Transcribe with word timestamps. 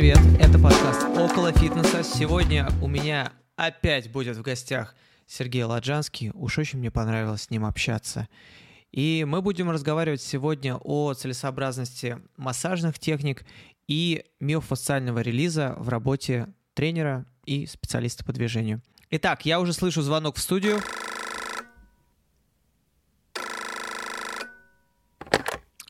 привет! 0.00 0.18
Это 0.40 0.58
подкаст 0.58 1.02
«Около 1.08 1.52
фитнеса». 1.52 2.02
Сегодня 2.02 2.70
у 2.80 2.88
меня 2.88 3.34
опять 3.56 4.10
будет 4.10 4.34
в 4.38 4.40
гостях 4.40 4.94
Сергей 5.26 5.62
Ладжанский. 5.64 6.30
Уж 6.32 6.56
очень 6.56 6.78
мне 6.78 6.90
понравилось 6.90 7.42
с 7.42 7.50
ним 7.50 7.66
общаться. 7.66 8.26
И 8.92 9.26
мы 9.28 9.42
будем 9.42 9.68
разговаривать 9.68 10.22
сегодня 10.22 10.76
о 10.76 11.12
целесообразности 11.12 12.18
массажных 12.38 12.98
техник 12.98 13.44
и 13.88 14.24
миофасциального 14.40 15.18
релиза 15.18 15.74
в 15.76 15.90
работе 15.90 16.48
тренера 16.72 17.26
и 17.44 17.66
специалиста 17.66 18.24
по 18.24 18.32
движению. 18.32 18.80
Итак, 19.10 19.44
я 19.44 19.60
уже 19.60 19.74
слышу 19.74 20.00
звонок 20.00 20.36
в 20.36 20.40
студию. 20.40 20.80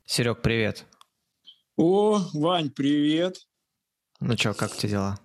Серег, 0.05 0.43
привет. 0.43 0.85
О, 1.77 2.19
Вань, 2.35 2.71
привет. 2.71 3.47
Ну 4.21 4.37
что, 4.37 4.53
как 4.53 4.75
у 4.75 4.77
тебя 4.77 4.91
дела? 4.91 5.21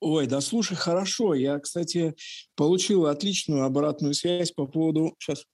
Ой, 0.00 0.26
да 0.26 0.40
слушай, 0.40 0.76
хорошо. 0.76 1.34
Я, 1.34 1.58
кстати, 1.60 2.14
получил 2.56 3.06
отличную 3.06 3.64
обратную 3.64 4.14
связь 4.14 4.50
по 4.50 4.66
поводу... 4.66 5.14
Сейчас. 5.18 5.46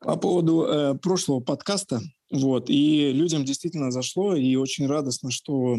По 0.00 0.16
поводу 0.16 0.64
э, 0.64 0.94
прошлого 0.94 1.40
подкаста. 1.40 2.00
Вот. 2.30 2.70
И 2.70 3.12
людям 3.12 3.44
действительно 3.44 3.90
зашло. 3.90 4.34
И 4.34 4.56
очень 4.56 4.86
радостно, 4.86 5.30
что 5.30 5.76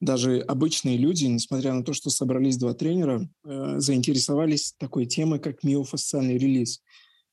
даже 0.00 0.40
обычные 0.40 0.96
люди, 0.96 1.24
несмотря 1.24 1.72
на 1.72 1.82
то, 1.84 1.92
что 1.92 2.10
собрались 2.10 2.58
два 2.58 2.72
тренера, 2.74 3.28
э, 3.44 3.74
заинтересовались 3.78 4.72
такой 4.78 5.06
темой, 5.06 5.40
как 5.40 5.64
миофасциальный 5.64 6.38
релиз 6.38 6.80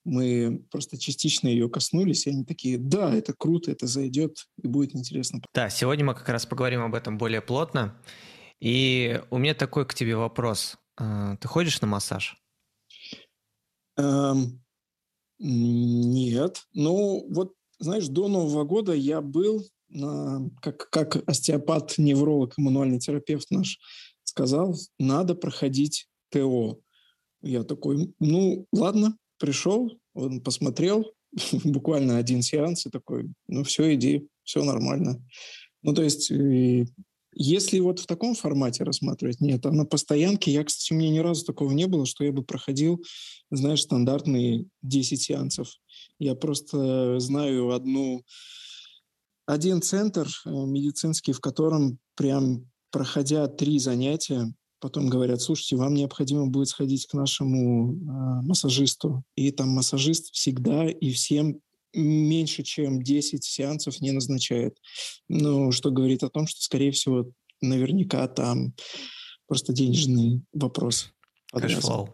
мы 0.03 0.66
просто 0.71 0.98
частично 0.98 1.48
ее 1.48 1.70
коснулись, 1.70 2.27
и 2.27 2.31
они 2.31 2.44
такие, 2.44 2.77
да, 2.77 3.13
это 3.13 3.34
круто, 3.34 3.71
это 3.71 3.88
зайдет, 3.88 4.47
и 4.61 4.67
будет 4.67 4.95
интересно. 4.95 5.41
Да, 5.53 5.69
сегодня 5.69 6.05
мы 6.05 6.14
как 6.14 6.28
раз 6.30 6.45
поговорим 6.45 6.81
об 6.81 6.95
этом 6.95 7.17
более 7.17 7.41
плотно. 7.41 8.00
И 8.59 9.22
у 9.30 9.38
меня 9.38 9.53
такой 9.53 9.86
к 9.86 9.94
тебе 9.94 10.16
вопрос. 10.16 10.78
А, 10.97 11.38
ты 11.38 11.47
ходишь 11.47 11.81
на 11.81 11.88
массаж? 11.88 12.38
Эм, 13.97 14.63
нет. 15.39 16.63
Ну, 16.73 17.28
вот, 17.30 17.53
знаешь, 17.80 18.08
до 18.08 18.28
Нового 18.28 18.63
года 18.63 18.94
я 18.94 19.22
был, 19.22 19.66
на, 19.89 20.50
как, 20.61 20.89
как 20.89 21.30
остеопат, 21.30 21.95
невролог, 21.97 22.58
мануальный 22.58 23.00
терапевт 23.00 23.52
наш 23.52 23.80
сказал, 24.23 24.75
надо 24.97 25.35
проходить 25.35 26.08
ТО. 26.30 26.80
Я 27.41 27.63
такой, 27.63 28.13
ну, 28.19 28.66
ладно, 28.72 29.17
пришел, 29.38 29.92
он 30.14 30.42
посмотрел, 30.42 31.12
буквально 31.64 32.17
один 32.17 32.42
сеанс, 32.42 32.86
и 32.86 32.89
такой, 32.89 33.31
ну 33.48 33.64
все, 33.64 33.94
иди, 33.94 34.28
все 34.44 34.64
нормально. 34.64 35.23
Ну, 35.81 35.94
то 35.94 36.02
есть, 36.02 36.31
если 37.36 37.80
вот 37.80 38.00
в 38.00 38.06
таком 38.06 38.36
формате 38.36 38.84
рассматривать, 38.84 39.42
нет, 39.42 39.66
а 39.66 39.72
на 39.72 39.86
постоянке, 39.86 40.52
я, 40.52 40.64
кстати, 40.64 40.94
у 40.94 40.95
меня 40.95 41.09
ни 41.09 41.20
разу 41.20 41.45
такого 41.45 41.72
не 41.72 41.88
было, 41.88 42.06
что 42.06 42.23
я 42.23 42.31
бы 42.31 42.44
проходил, 42.44 43.03
знаешь, 43.52 43.81
стандартные 43.81 44.66
10 44.81 45.22
сеансов. 45.22 45.70
Я 46.20 46.36
просто 46.36 47.20
знаю 47.20 47.72
одну, 47.72 48.23
один 49.45 49.81
центр 49.81 50.28
э, 50.28 50.50
медицинский, 50.50 51.34
в 51.34 51.42
котором 51.42 52.00
прям 52.16 52.70
проходя 52.92 53.47
три 53.47 53.80
занятия, 53.80 54.53
потом 54.84 55.08
говорят, 55.08 55.42
слушайте, 55.42 55.78
вам 55.78 55.94
необходимо 55.94 56.48
будет 56.48 56.67
сходить 56.67 57.08
к 57.08 57.14
нашему 57.14 57.94
э, 57.94 58.45
массажисту. 58.45 59.23
И 59.36 59.50
там 59.52 59.70
массажист 59.70 60.34
всегда 60.34 60.90
и 60.90 61.09
всем 61.14 61.62
меньше, 61.94 62.64
чем 62.64 63.02
10 63.02 63.45
сеансов 63.45 64.02
не 64.02 64.12
назначает. 64.12 64.78
Ну, 65.30 65.72
что 65.72 65.90
говорит 65.90 66.23
о 66.23 66.30
том, 66.30 66.48
что, 66.48 66.62
скорее 66.62 66.92
всего, 66.92 67.31
наверняка 67.62 68.28
там 68.28 68.74
просто 69.47 69.72
денежный 69.72 70.41
вопрос. 70.52 71.13
Cash 71.53 71.80
flow. 71.80 72.13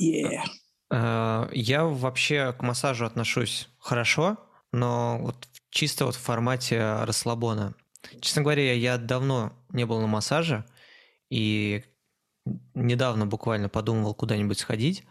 Yeah. 0.00 0.42
А, 0.90 1.48
я 1.52 1.84
вообще 1.84 2.52
к 2.58 2.62
массажу 2.62 3.04
отношусь 3.04 3.68
хорошо, 3.78 4.38
но 4.72 5.20
вот 5.22 5.36
чисто 5.70 6.06
вот 6.06 6.16
в 6.16 6.20
формате 6.20 7.04
расслабона. 7.04 7.76
Честно 8.20 8.42
говоря, 8.42 8.72
я 8.72 8.98
давно 8.98 9.52
не 9.70 9.86
был 9.86 10.00
на 10.00 10.08
массаже, 10.08 10.64
и 11.30 11.84
недавно 12.74 13.26
буквально 13.26 13.68
подумывал 13.68 14.14
куда-нибудь 14.14 14.58
сходить. 14.58 15.04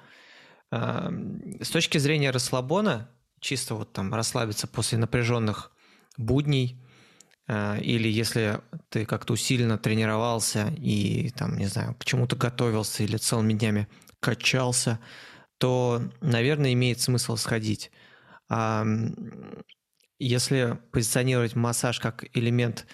С 0.72 1.69
точки 1.72 1.97
зрения 1.97 2.31
расслабона, 2.31 3.09
чисто 3.39 3.75
вот 3.75 3.94
там 3.94 4.13
расслабиться 4.13 4.67
после 4.67 4.97
напряженных 4.97 5.72
будней, 6.17 6.81
а, 7.50 7.77
или 7.77 8.09
если 8.09 8.59
ты 8.89 9.06
как-то 9.06 9.33
усиленно 9.33 9.77
тренировался 9.77 10.73
и 10.77 11.29
там, 11.29 11.57
не 11.57 11.67
знаю, 11.67 11.95
к 11.95 12.03
чему-то 12.03 12.35
готовился 12.35 13.03
или 13.03 13.16
целыми 13.16 13.53
днями 13.53 13.88
качался, 14.19 15.00
то, 15.57 16.01
наверное, 16.19 16.73
имеет 16.73 17.00
смысл 17.00 17.38
сходить. 17.38 17.91
Если 20.19 20.79
позиционировать 20.91 21.56
массаж 21.56 22.00
как 22.00 22.25
элемент 22.35 22.88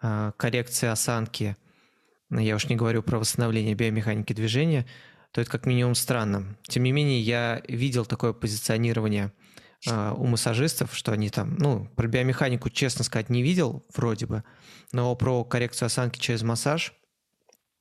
а, 0.00 0.32
коррекции 0.32 0.86
осанки– 0.86 1.56
я 2.30 2.56
уж 2.56 2.68
не 2.68 2.76
говорю 2.76 3.02
про 3.02 3.18
восстановление 3.18 3.74
биомеханики 3.74 4.32
движения, 4.32 4.86
то 5.32 5.40
это 5.40 5.50
как 5.50 5.66
минимум 5.66 5.94
странно. 5.94 6.56
Тем 6.68 6.82
не 6.82 6.92
менее, 6.92 7.20
я 7.20 7.62
видел 7.68 8.06
такое 8.06 8.32
позиционирование 8.32 9.32
э, 9.86 10.14
у 10.16 10.26
массажистов, 10.26 10.94
что 10.94 11.12
они 11.12 11.30
там, 11.30 11.56
ну, 11.56 11.86
про 11.96 12.06
биомеханику, 12.06 12.70
честно 12.70 13.04
сказать, 13.04 13.30
не 13.30 13.42
видел 13.42 13.86
вроде 13.94 14.26
бы, 14.26 14.44
но 14.92 15.14
про 15.16 15.44
коррекцию 15.44 15.86
осанки 15.86 16.18
через 16.18 16.42
массаж 16.42 16.94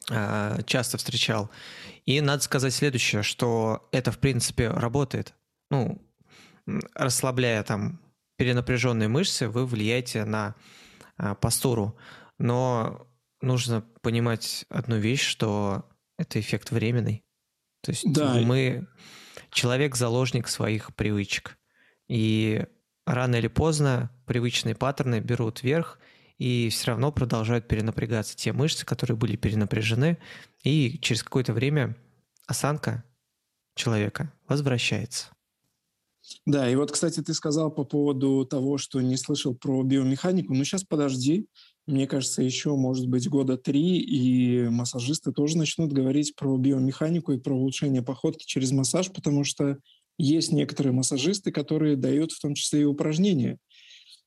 э, 0.09 0.59
часто 0.65 0.97
встречал. 0.97 1.49
И 2.05 2.21
надо 2.21 2.43
сказать 2.43 2.73
следующее, 2.73 3.23
что 3.23 3.87
это, 3.91 4.11
в 4.11 4.19
принципе, 4.19 4.69
работает. 4.69 5.33
Ну, 5.69 6.01
расслабляя 6.95 7.63
там 7.63 8.01
перенапряженные 8.37 9.09
мышцы, 9.09 9.49
вы 9.49 9.65
влияете 9.65 10.25
на 10.25 10.55
э, 11.17 11.35
постуру. 11.35 11.97
Но 12.37 13.07
нужно 13.41 13.81
понимать 14.01 14.65
одну 14.69 14.97
вещь, 14.97 15.23
что 15.23 15.89
это 16.17 16.39
эффект 16.39 16.71
временный. 16.71 17.23
То 17.81 17.91
есть 17.91 18.11
да. 18.11 18.35
мы 18.41 18.87
человек 19.51 19.95
заложник 19.95 20.47
своих 20.47 20.95
привычек. 20.95 21.57
И 22.07 22.65
рано 23.05 23.35
или 23.35 23.47
поздно 23.47 24.11
привычные 24.25 24.75
паттерны 24.75 25.19
берут 25.19 25.63
верх 25.63 25.99
и 26.37 26.69
все 26.69 26.91
равно 26.91 27.11
продолжают 27.11 27.67
перенапрягаться 27.67 28.35
те 28.35 28.53
мышцы, 28.53 28.85
которые 28.85 29.17
были 29.17 29.35
перенапряжены, 29.35 30.19
и 30.63 30.99
через 30.99 31.23
какое-то 31.23 31.53
время 31.53 31.97
осанка 32.45 33.03
человека 33.75 34.31
возвращается. 34.47 35.29
Да, 36.45 36.69
и 36.69 36.75
вот, 36.75 36.91
кстати, 36.91 37.21
ты 37.21 37.33
сказал 37.33 37.71
по 37.71 37.85
поводу 37.85 38.45
того, 38.45 38.77
что 38.77 39.01
не 39.01 39.17
слышал 39.17 39.55
про 39.55 39.81
биомеханику. 39.83 40.53
Ну, 40.53 40.63
сейчас 40.63 40.83
подожди. 40.83 41.47
Мне 41.87 42.05
кажется, 42.05 42.43
еще, 42.43 42.75
может 42.75 43.07
быть, 43.07 43.29
года 43.29 43.57
три, 43.57 43.99
и 43.99 44.67
массажисты 44.67 45.31
тоже 45.31 45.57
начнут 45.57 45.93
говорить 45.93 46.35
про 46.35 46.57
биомеханику 46.57 47.31
и 47.31 47.39
про 47.39 47.55
улучшение 47.55 48.01
походки 48.01 48.45
через 48.45 48.71
массаж, 48.71 49.09
потому 49.11 49.45
что 49.45 49.77
есть 50.17 50.51
некоторые 50.51 50.91
массажисты, 50.91 51.51
которые 51.53 51.95
дают 51.95 52.33
в 52.33 52.41
том 52.41 52.55
числе 52.55 52.81
и 52.81 52.85
упражнения. 52.85 53.57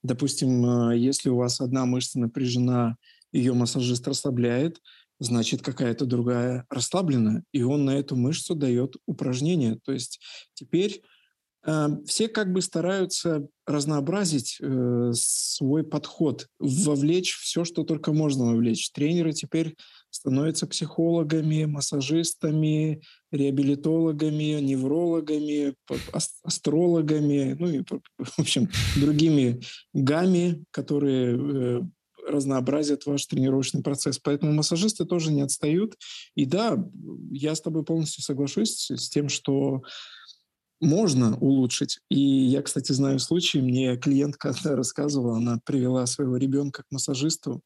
Допустим, 0.03 0.91
э, 0.91 0.99
если 0.99 1.29
у 1.29 1.37
вас 1.37 1.61
одна 1.61 1.85
мышца 1.85 2.19
напряжена, 2.19 2.97
ее 3.31 3.53
массажист 3.53 4.09
расслабляет, 4.09 4.81
значит, 5.19 5.61
какая-то 5.61 6.07
другая 6.07 6.65
расслаблена, 6.71 7.43
и 7.53 7.63
он 7.63 7.85
на 7.85 7.91
эту 7.91 8.17
мышцу 8.17 8.55
дает 8.55 8.97
упражнение. 9.07 9.79
То 9.85 9.93
есть 9.93 10.19
теперь 10.55 11.03
все 12.07 12.29
как 12.29 12.53
бы 12.53 12.63
стараются 12.63 13.47
разнообразить 13.67 14.57
э, 14.61 15.11
свой 15.15 15.85
подход, 15.85 16.47
вовлечь 16.59 17.37
все, 17.37 17.65
что 17.65 17.85
только 17.85 18.13
можно 18.13 18.47
вовлечь. 18.47 18.91
Тренеры 18.93 19.33
теперь 19.33 19.77
становятся 20.09 20.67
психологами, 20.67 21.67
массажистами, 21.67 23.03
реабилитологами, 23.31 24.61
неврологами, 24.61 25.75
астрологами, 26.45 27.57
ну 27.59 27.69
и, 27.69 27.83
в 28.19 28.39
общем, 28.39 28.69
другими 28.97 29.61
гами, 29.93 30.65
которые 30.71 31.37
э, 31.37 31.81
разнообразят 32.27 33.07
ваш 33.07 33.27
тренировочный 33.27 33.83
процесс. 33.83 34.19
Поэтому 34.19 34.53
массажисты 34.53 35.05
тоже 35.05 35.33
не 35.33 35.43
отстают. 35.43 35.97
И 36.35 36.47
да, 36.47 36.83
я 37.31 37.55
с 37.55 37.61
тобой 37.61 37.85
полностью 37.85 38.23
соглашусь 38.23 38.91
с 38.91 39.09
тем, 39.09 39.29
что 39.29 39.83
можно 40.81 41.37
улучшить. 41.39 42.01
И 42.11 42.19
я, 42.21 42.63
кстати, 42.63 42.93
знаю 42.93 43.19
случай, 43.19 43.61
мне 43.61 43.97
клиентка 43.97 44.55
рассказывала, 44.65 45.37
она 45.37 45.61
привела 45.65 46.07
своего 46.07 46.37
ребенка 46.37 46.83
к 46.83 46.91
массажисту, 46.91 47.63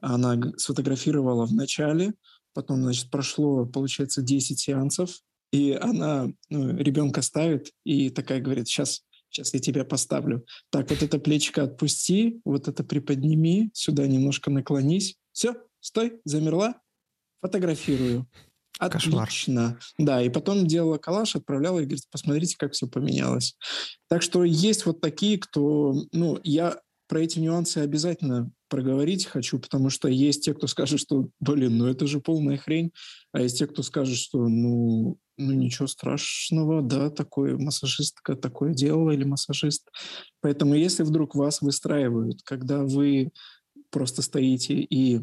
она 0.00 0.40
сфотографировала 0.56 1.46
в 1.46 1.52
начале, 1.52 2.14
потом, 2.52 2.82
значит, 2.82 3.10
прошло, 3.10 3.66
получается, 3.66 4.22
10 4.22 4.58
сеансов, 4.58 5.20
и 5.52 5.72
она 5.72 6.30
ну, 6.50 6.76
ребенка 6.76 7.22
ставит 7.22 7.72
и 7.84 8.10
такая 8.10 8.40
говорит, 8.40 8.68
сейчас 8.68 9.02
Сейчас 9.30 9.52
я 9.52 9.60
тебя 9.60 9.84
поставлю. 9.84 10.44
Так, 10.70 10.90
вот 10.90 11.02
это 11.02 11.18
плечико 11.18 11.64
отпусти, 11.64 12.40
вот 12.44 12.66
это 12.66 12.82
приподними, 12.82 13.70
сюда 13.74 14.06
немножко 14.06 14.50
наклонись. 14.50 15.16
Все, 15.32 15.54
стой, 15.80 16.20
замерла. 16.24 16.80
Фотографирую. 17.40 18.26
Отлично. 18.78 19.24
Кошмар. 19.24 19.78
Да, 19.98 20.22
и 20.22 20.28
потом 20.28 20.66
делала 20.66 20.98
коллаж, 20.98 21.36
отправляла 21.36 21.80
и 21.80 21.84
говорит, 21.84 22.04
посмотрите, 22.10 22.56
как 22.58 22.72
все 22.72 22.86
поменялось. 22.86 23.56
Так 24.08 24.22
что 24.22 24.44
есть 24.44 24.86
вот 24.86 25.00
такие, 25.00 25.38
кто... 25.38 25.94
Ну, 26.12 26.38
я 26.44 26.78
про 27.08 27.20
эти 27.20 27.38
нюансы 27.38 27.78
обязательно 27.78 28.50
проговорить 28.68 29.26
хочу, 29.26 29.58
потому 29.58 29.90
что 29.90 30.08
есть 30.08 30.44
те, 30.44 30.54
кто 30.54 30.66
скажет, 30.66 31.00
что, 31.00 31.28
блин, 31.40 31.78
ну 31.78 31.86
это 31.86 32.06
же 32.06 32.20
полная 32.20 32.58
хрень, 32.58 32.92
а 33.32 33.40
есть 33.40 33.58
те, 33.58 33.66
кто 33.66 33.82
скажет, 33.82 34.18
что, 34.18 34.46
ну, 34.46 35.16
ну 35.38 35.52
ничего 35.52 35.86
страшного, 35.86 36.82
да, 36.82 37.10
такой 37.10 37.56
массажистка 37.56 38.36
такое 38.36 38.74
делала 38.74 39.10
или 39.10 39.24
массажист. 39.24 39.88
Поэтому 40.40 40.74
если 40.74 41.02
вдруг 41.02 41.34
вас 41.34 41.62
выстраивают, 41.62 42.42
когда 42.44 42.84
вы 42.84 43.30
просто 43.90 44.20
стоите 44.20 44.74
и 44.74 45.22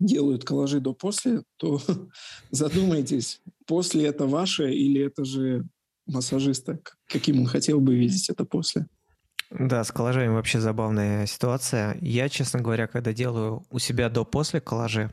делают 0.00 0.44
коллажи 0.44 0.80
до-после, 0.80 1.42
то 1.56 1.80
задумайтесь, 2.50 3.40
после 3.66 4.06
это 4.06 4.26
ваше 4.26 4.72
или 4.72 5.00
это 5.02 5.24
же 5.24 5.64
массажиста, 6.06 6.78
каким 7.06 7.40
он 7.40 7.46
хотел 7.46 7.80
бы 7.80 7.94
видеть 7.94 8.28
это 8.28 8.44
после. 8.44 8.86
Да, 9.50 9.84
с 9.84 9.92
коллажами 9.92 10.28
вообще 10.28 10.60
забавная 10.60 11.26
ситуация. 11.26 11.96
Я, 12.00 12.28
честно 12.28 12.60
говоря, 12.60 12.86
когда 12.86 13.12
делаю 13.12 13.64
у 13.70 13.78
себя 13.78 14.08
до-после 14.08 14.60
коллажи, 14.60 15.12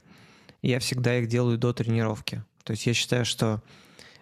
я 0.62 0.80
всегда 0.80 1.18
их 1.20 1.28
делаю 1.28 1.58
до 1.58 1.74
тренировки. 1.74 2.44
То 2.64 2.72
есть 2.72 2.86
я 2.86 2.94
считаю, 2.94 3.26
что 3.26 3.62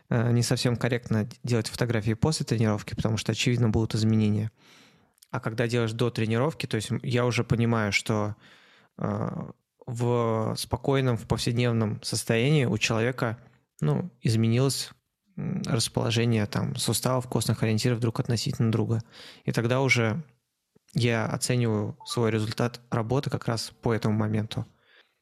э, 0.10 0.32
не 0.32 0.44
совсем 0.44 0.76
корректно 0.76 1.30
делать 1.44 1.68
фотографии 1.68 2.14
после 2.14 2.46
тренировки, 2.46 2.96
потому 2.96 3.18
что, 3.18 3.32
очевидно, 3.32 3.70
будут 3.70 3.96
изменения. 3.96 4.52
А 5.32 5.40
когда 5.40 5.68
делаешь 5.68 5.92
до 5.92 6.10
тренировки, 6.10 6.66
то 6.66 6.76
есть 6.76 6.90
я 7.04 7.26
уже 7.26 7.44
понимаю, 7.44 7.92
что 7.92 8.36
э, 8.98 9.52
в 9.90 10.56
спокойном, 10.58 11.18
в 11.18 11.28
повседневном 11.28 12.02
состоянии 12.04 12.66
у 12.66 12.78
человека 12.78 13.38
ну, 13.82 14.10
изменилось 14.22 14.92
расположение 15.66 16.46
там 16.46 16.76
суставов, 16.76 17.28
костных 17.28 17.64
ориентиров 17.64 18.00
друг 18.00 18.20
относительно 18.20 18.72
друга. 18.72 19.02
И 19.46 19.52
тогда 19.52 19.82
уже 19.82 20.24
я 20.94 21.26
оцениваю 21.26 21.98
свой 22.06 22.32
результат 22.32 22.82
работы 22.90 23.30
как 23.30 23.48
раз 23.48 23.72
по 23.82 23.94
этому 23.94 24.18
моменту. 24.18 24.66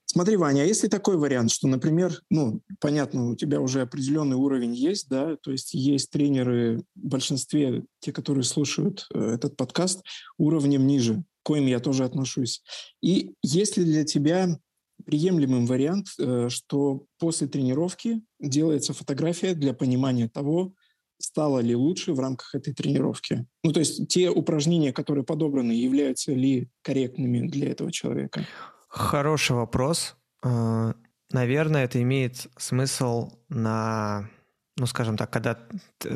Смотри, 0.09 0.37
Ваня, 0.37 0.61
а 0.61 0.65
если 0.65 0.87
такой 0.87 1.17
вариант, 1.17 1.51
что, 1.51 1.67
например, 1.67 2.21
ну, 2.29 2.61
понятно, 2.79 3.29
у 3.29 3.35
тебя 3.35 3.59
уже 3.59 3.81
определенный 3.81 4.37
уровень 4.37 4.73
есть, 4.73 5.09
да, 5.09 5.35
то 5.35 5.51
есть 5.51 5.73
есть 5.73 6.11
тренеры, 6.11 6.83
в 6.95 7.07
большинстве, 7.07 7.83
те, 7.99 8.13
которые 8.13 8.45
слушают 8.45 9.05
э, 9.13 9.33
этот 9.33 9.57
подкаст, 9.57 10.03
уровнем 10.37 10.87
ниже, 10.87 11.23
коим 11.47 11.67
я 11.67 11.79
тоже 11.79 12.03
отношусь. 12.03 12.61
И 13.01 13.33
если 13.41 13.83
для 13.83 14.03
тебя 14.03 14.59
приемлемым 15.05 15.65
вариант, 15.65 16.07
э, 16.19 16.49
что 16.49 17.05
после 17.19 17.47
тренировки 17.47 18.21
делается 18.41 18.93
фотография 18.93 19.53
для 19.53 19.73
понимания 19.73 20.27
того, 20.27 20.73
стало 21.19 21.59
ли 21.59 21.73
лучше 21.73 22.11
в 22.13 22.19
рамках 22.19 22.53
этой 22.53 22.73
тренировки. 22.73 23.45
Ну, 23.63 23.71
то 23.71 23.79
есть 23.79 24.09
те 24.09 24.29
упражнения, 24.29 24.91
которые 24.91 25.23
подобраны, 25.23 25.71
являются 25.71 26.33
ли 26.33 26.69
корректными 26.81 27.47
для 27.47 27.71
этого 27.71 27.91
человека? 27.91 28.45
Хороший 28.89 29.55
вопрос. 29.55 30.17
Э, 30.43 30.93
наверное, 31.31 31.85
это 31.85 32.01
имеет 32.01 32.47
смысл 32.57 33.31
на, 33.47 34.29
ну, 34.75 34.85
скажем 34.85 35.15
так, 35.15 35.31
когда 35.31 35.57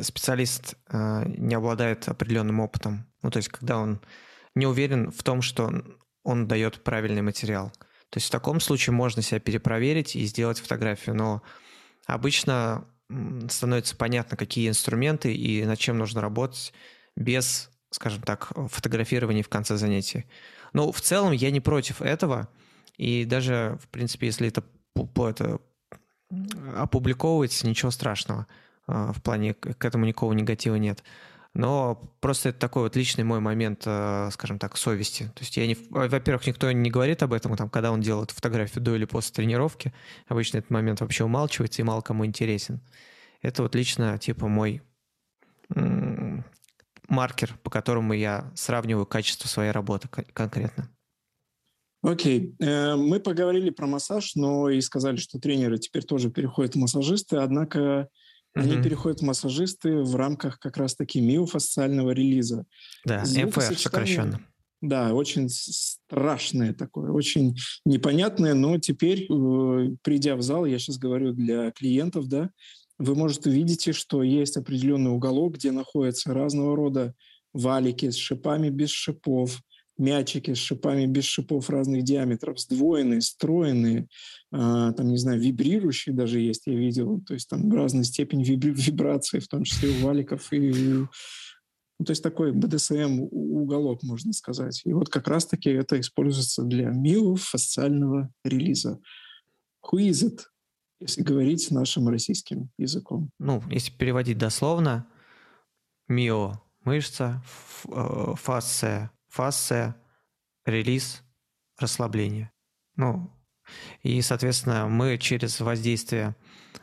специалист 0.02 0.74
э, 0.90 1.24
не 1.38 1.54
обладает 1.54 2.06
определенным 2.08 2.60
опытом. 2.60 3.06
Ну, 3.22 3.30
то 3.30 3.38
есть 3.38 3.48
когда 3.48 3.78
он 3.78 3.98
не 4.54 4.66
уверен 4.66 5.10
в 5.10 5.22
том, 5.22 5.42
что 5.42 5.72
он 6.24 6.46
дает 6.46 6.82
правильный 6.82 7.22
материал. 7.22 7.72
То 8.10 8.18
есть 8.18 8.28
в 8.28 8.30
таком 8.30 8.60
случае 8.60 8.94
можно 8.94 9.22
себя 9.22 9.40
перепроверить 9.40 10.16
и 10.16 10.24
сделать 10.24 10.60
фотографию, 10.60 11.16
но 11.16 11.42
обычно 12.06 12.86
становится 13.48 13.96
понятно, 13.96 14.36
какие 14.36 14.68
инструменты 14.68 15.34
и 15.34 15.64
над 15.64 15.78
чем 15.78 15.98
нужно 15.98 16.20
работать 16.20 16.72
без, 17.16 17.70
скажем 17.90 18.22
так, 18.22 18.52
фотографирования 18.70 19.42
в 19.42 19.48
конце 19.48 19.76
занятий. 19.76 20.26
Но 20.72 20.92
в 20.92 21.00
целом 21.00 21.32
я 21.32 21.50
не 21.50 21.60
против 21.60 22.00
этого, 22.00 22.48
и 22.96 23.24
даже, 23.24 23.78
в 23.82 23.88
принципе, 23.88 24.26
если 24.26 24.48
это, 24.48 24.64
это 24.94 25.60
опубликовывается, 26.76 27.66
ничего 27.66 27.90
страшного. 27.90 28.46
А, 28.86 29.12
в 29.12 29.22
плане 29.22 29.54
к 29.54 29.84
этому 29.84 30.04
никакого 30.06 30.32
негатива 30.32 30.76
нет. 30.76 31.02
Но 31.54 32.14
просто 32.20 32.48
это 32.48 32.58
такой 32.58 32.84
вот 32.84 32.96
личный 32.96 33.24
мой 33.24 33.40
момент, 33.40 33.82
э, 33.84 34.30
скажем 34.32 34.58
так, 34.58 34.76
совести. 34.78 35.24
То 35.34 35.40
есть 35.40 35.56
я 35.56 35.66
не... 35.66 35.76
Во-первых, 35.90 36.46
никто 36.46 36.72
не 36.72 36.90
говорит 36.90 37.22
об 37.22 37.34
этом, 37.34 37.54
там, 37.56 37.68
когда 37.68 37.92
он 37.92 38.00
делает 38.00 38.30
фотографию 38.30 38.82
до 38.82 38.94
или 38.94 39.04
после 39.04 39.34
тренировки. 39.34 39.92
Обычно 40.28 40.58
этот 40.58 40.70
момент 40.70 41.00
вообще 41.00 41.24
умалчивается 41.24 41.82
и 41.82 41.84
мало 41.84 42.00
кому 42.00 42.24
интересен. 42.24 42.80
Это 43.42 43.62
вот 43.62 43.74
лично 43.74 44.18
типа 44.18 44.48
мой 44.48 44.82
маркер, 47.08 47.58
по 47.62 47.70
которому 47.70 48.14
я 48.14 48.50
сравниваю 48.54 49.06
качество 49.06 49.48
своей 49.48 49.70
работы 49.70 50.08
конкретно. 50.08 50.88
Окей, 52.02 52.56
okay. 52.58 52.66
Э, 52.66 52.96
мы 52.96 53.20
поговорили 53.20 53.70
про 53.70 53.86
массаж, 53.86 54.34
но 54.34 54.68
и 54.68 54.80
сказали, 54.80 55.16
что 55.16 55.38
тренеры 55.38 55.78
теперь 55.78 56.02
тоже 56.02 56.30
переходят 56.30 56.74
в 56.74 56.78
массажисты, 56.78 57.36
однако 57.36 58.08
они 58.54 58.74
mm-hmm. 58.74 58.82
переходят 58.82 59.20
в 59.20 59.24
массажисты 59.24 60.02
в 60.02 60.14
рамках 60.16 60.58
как 60.58 60.76
раз-таки 60.76 61.20
миофасциального 61.20 62.10
релиза. 62.10 62.64
Да, 63.04 63.24
МФР 63.24 63.78
сокращенно. 63.78 64.40
Да, 64.82 65.14
очень 65.14 65.48
страшное 65.48 66.74
такое, 66.74 67.12
очень 67.12 67.56
непонятное, 67.84 68.54
но 68.54 68.78
теперь, 68.78 69.26
э, 69.30 69.90
придя 70.02 70.34
в 70.34 70.42
зал, 70.42 70.66
я 70.66 70.78
сейчас 70.80 70.98
говорю 70.98 71.32
для 71.32 71.70
клиентов, 71.70 72.26
да, 72.26 72.50
вы 72.98 73.14
можете 73.14 73.48
видите, 73.48 73.92
что 73.92 74.24
есть 74.24 74.56
определенный 74.56 75.12
уголок, 75.12 75.54
где 75.54 75.70
находятся 75.70 76.34
разного 76.34 76.74
рода 76.74 77.14
валики 77.52 78.10
с 78.10 78.16
шипами 78.16 78.70
без 78.70 78.90
шипов, 78.90 79.60
мячики 79.98 80.54
с 80.54 80.58
шипами 80.58 81.06
без 81.06 81.24
шипов 81.24 81.70
разных 81.70 82.04
диаметров, 82.04 82.58
сдвоенные, 82.60 83.20
стройные, 83.20 84.08
а, 84.50 84.92
там, 84.92 85.08
не 85.08 85.16
знаю, 85.16 85.40
вибрирующие 85.40 86.14
даже 86.14 86.40
есть, 86.40 86.66
я 86.66 86.74
видел, 86.74 87.20
то 87.20 87.34
есть 87.34 87.48
там 87.48 87.70
разная 87.72 88.04
степень 88.04 88.42
вибри- 88.42 88.74
вибрации, 88.74 89.38
в 89.38 89.48
том 89.48 89.64
числе 89.64 89.90
у 89.90 90.06
валиков 90.06 90.52
и 90.52 91.04
ну, 91.98 92.06
то 92.06 92.10
есть 92.10 92.22
такой 92.22 92.52
BDSM 92.52 93.28
уголок, 93.30 94.02
можно 94.02 94.32
сказать. 94.32 94.82
И 94.84 94.92
вот 94.92 95.08
как 95.08 95.28
раз-таки 95.28 95.70
это 95.70 96.00
используется 96.00 96.64
для 96.64 96.88
миофасциального 96.88 98.32
релиза. 98.42 98.98
Who 99.84 99.98
is 99.98 100.26
it, 100.26 100.40
если 100.98 101.22
говорить 101.22 101.70
нашим 101.70 102.08
российским 102.08 102.70
языком? 102.76 103.30
Ну, 103.38 103.62
если 103.70 103.92
переводить 103.92 104.38
дословно, 104.38 105.06
мио– 106.08 106.60
мышца, 106.84 107.42
э, 107.88 108.34
фасция 108.36 109.10
фасция, 109.32 109.96
релиз, 110.66 111.22
расслабление. 111.78 112.52
Ну, 112.96 113.30
и, 114.02 114.20
соответственно, 114.20 114.86
мы 114.88 115.16
через 115.16 115.58
воздействие 115.60 116.36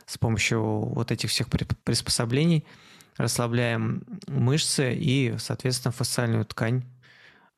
с 0.06 0.18
помощью 0.18 0.60
вот 0.60 1.12
этих 1.12 1.30
всех 1.30 1.48
приспособлений 1.48 2.66
расслабляем 3.16 4.04
мышцы 4.26 4.92
и, 4.94 5.36
соответственно, 5.38 5.92
фасциальную 5.92 6.44
ткань, 6.44 6.82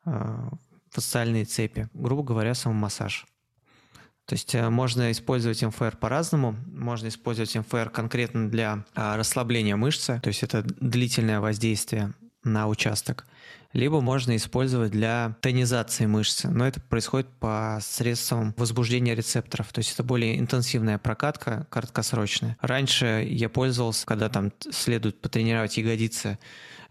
э, 0.05 0.49
фасциальные 0.91 1.47
цепи. 1.47 1.89
Грубо 1.95 2.23
говоря, 2.23 2.55
самомассаж. 2.55 3.27
То 4.27 4.35
есть 4.35 4.55
э, 4.55 4.69
можно 4.69 5.11
использовать 5.11 5.63
МФР 5.63 5.97
по-разному. 5.97 6.55
Можно 6.67 7.09
использовать 7.09 7.57
МФР 7.57 7.89
конкретно 7.89 8.51
для 8.51 8.85
а, 8.95 9.17
расслабления 9.17 9.77
мышцы, 9.77 10.21
то 10.23 10.29
есть 10.29 10.43
это 10.43 10.63
длительное 10.63 11.41
воздействие 11.41 12.13
на 12.45 12.69
участок 12.69 13.25
либо 13.73 14.01
можно 14.01 14.37
использовать 14.37 14.93
для 14.93 15.37
тонизации 15.41 16.07
мышцы, 16.07 16.49
но 16.49 16.67
это 16.67 16.81
происходит 16.81 17.29
посредством 17.41 18.55
возбуждения 18.57 19.15
рецепторов, 19.15 19.73
то 19.73 19.79
есть 19.79 19.93
это 19.93 20.03
более 20.03 20.39
интенсивная 20.39 20.99
прокатка, 20.99 21.67
краткосрочная. 21.71 22.57
Раньше 22.61 23.27
я 23.29 23.49
пользовался, 23.49 24.07
когда 24.07 24.29
там 24.29 24.53
следует 24.71 25.21
потренировать 25.21 25.77
ягодицы 25.77 26.39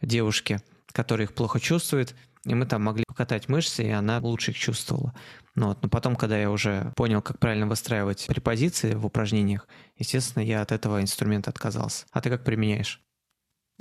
девушки, 0.02 0.62
которые 0.92 1.26
их 1.26 1.34
плохо 1.34 1.60
чувствуют, 1.60 2.16
и 2.46 2.56
мы 2.56 2.66
там 2.66 2.84
могли 2.84 3.04
покатать 3.08 3.50
мышцы, 3.50 3.84
и 3.84 3.90
она 3.90 4.18
лучше 4.18 4.52
их 4.52 4.58
чувствовала. 4.58 5.14
Ну, 5.54 5.68
вот. 5.68 5.84
Но 5.84 5.90
потом, 5.90 6.16
когда 6.16 6.40
я 6.40 6.50
уже 6.50 6.92
понял, 6.96 7.22
как 7.22 7.38
правильно 7.38 7.68
выстраивать 7.68 8.26
препозиции 8.28 8.96
в 8.96 9.06
упражнениях, 9.06 9.68
естественно, 9.98 10.44
я 10.44 10.62
от 10.62 10.72
этого 10.72 11.02
инструмента 11.02 11.52
отказался. 11.52 12.06
А 12.12 12.22
ты 12.22 12.30
как 12.30 12.44
применяешь? 12.44 13.02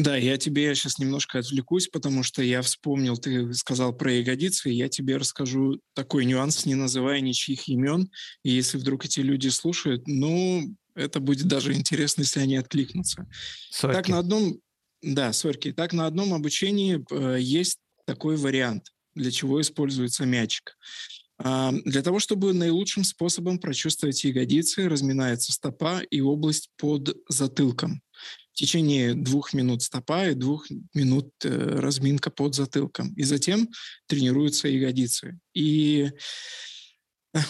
Да, 0.00 0.16
я 0.16 0.38
тебе 0.38 0.74
сейчас 0.74 0.98
немножко 0.98 1.40
отвлекусь, 1.40 1.88
потому 1.88 2.22
что 2.22 2.42
я 2.42 2.62
вспомнил, 2.62 3.18
ты 3.18 3.52
сказал 3.52 3.92
про 3.92 4.10
ягодицы, 4.10 4.70
и 4.70 4.74
я 4.74 4.88
тебе 4.88 5.18
расскажу 5.18 5.78
такой 5.94 6.24
нюанс, 6.24 6.64
не 6.64 6.74
называя 6.74 7.20
ничьих 7.20 7.68
имен. 7.68 8.10
И 8.42 8.50
если 8.50 8.78
вдруг 8.78 9.04
эти 9.04 9.20
люди 9.20 9.48
слушают, 9.48 10.06
ну, 10.06 10.74
это 10.94 11.20
будет 11.20 11.48
даже 11.48 11.74
интересно, 11.74 12.22
если 12.22 12.40
они 12.40 12.56
откликнутся. 12.56 13.26
Сотки. 13.70 13.94
Так, 13.94 14.08
на 14.08 14.18
одном, 14.20 14.58
Да, 15.02 15.34
сорки. 15.34 15.70
Так, 15.70 15.92
на 15.92 16.06
одном 16.06 16.32
обучении 16.32 17.04
э, 17.10 17.38
есть 17.38 17.78
такой 18.06 18.36
вариант, 18.36 18.94
для 19.14 19.30
чего 19.30 19.60
используется 19.60 20.24
мячик. 20.24 20.78
А, 21.36 21.72
для 21.84 22.02
того, 22.02 22.20
чтобы 22.20 22.54
наилучшим 22.54 23.04
способом 23.04 23.58
прочувствовать 23.58 24.24
ягодицы, 24.24 24.88
разминается 24.88 25.52
стопа 25.52 26.00
и 26.00 26.22
область 26.22 26.70
под 26.78 27.14
затылком. 27.28 28.00
В 28.52 28.56
течение 28.56 29.14
двух 29.14 29.52
минут 29.54 29.82
стопа 29.82 30.28
и 30.28 30.34
двух 30.34 30.66
минут 30.94 31.32
э, 31.44 31.48
разминка 31.48 32.30
под 32.30 32.54
затылком. 32.54 33.12
И 33.14 33.22
затем 33.22 33.68
тренируются 34.06 34.68
ягодицы. 34.68 35.38
И 35.54 36.10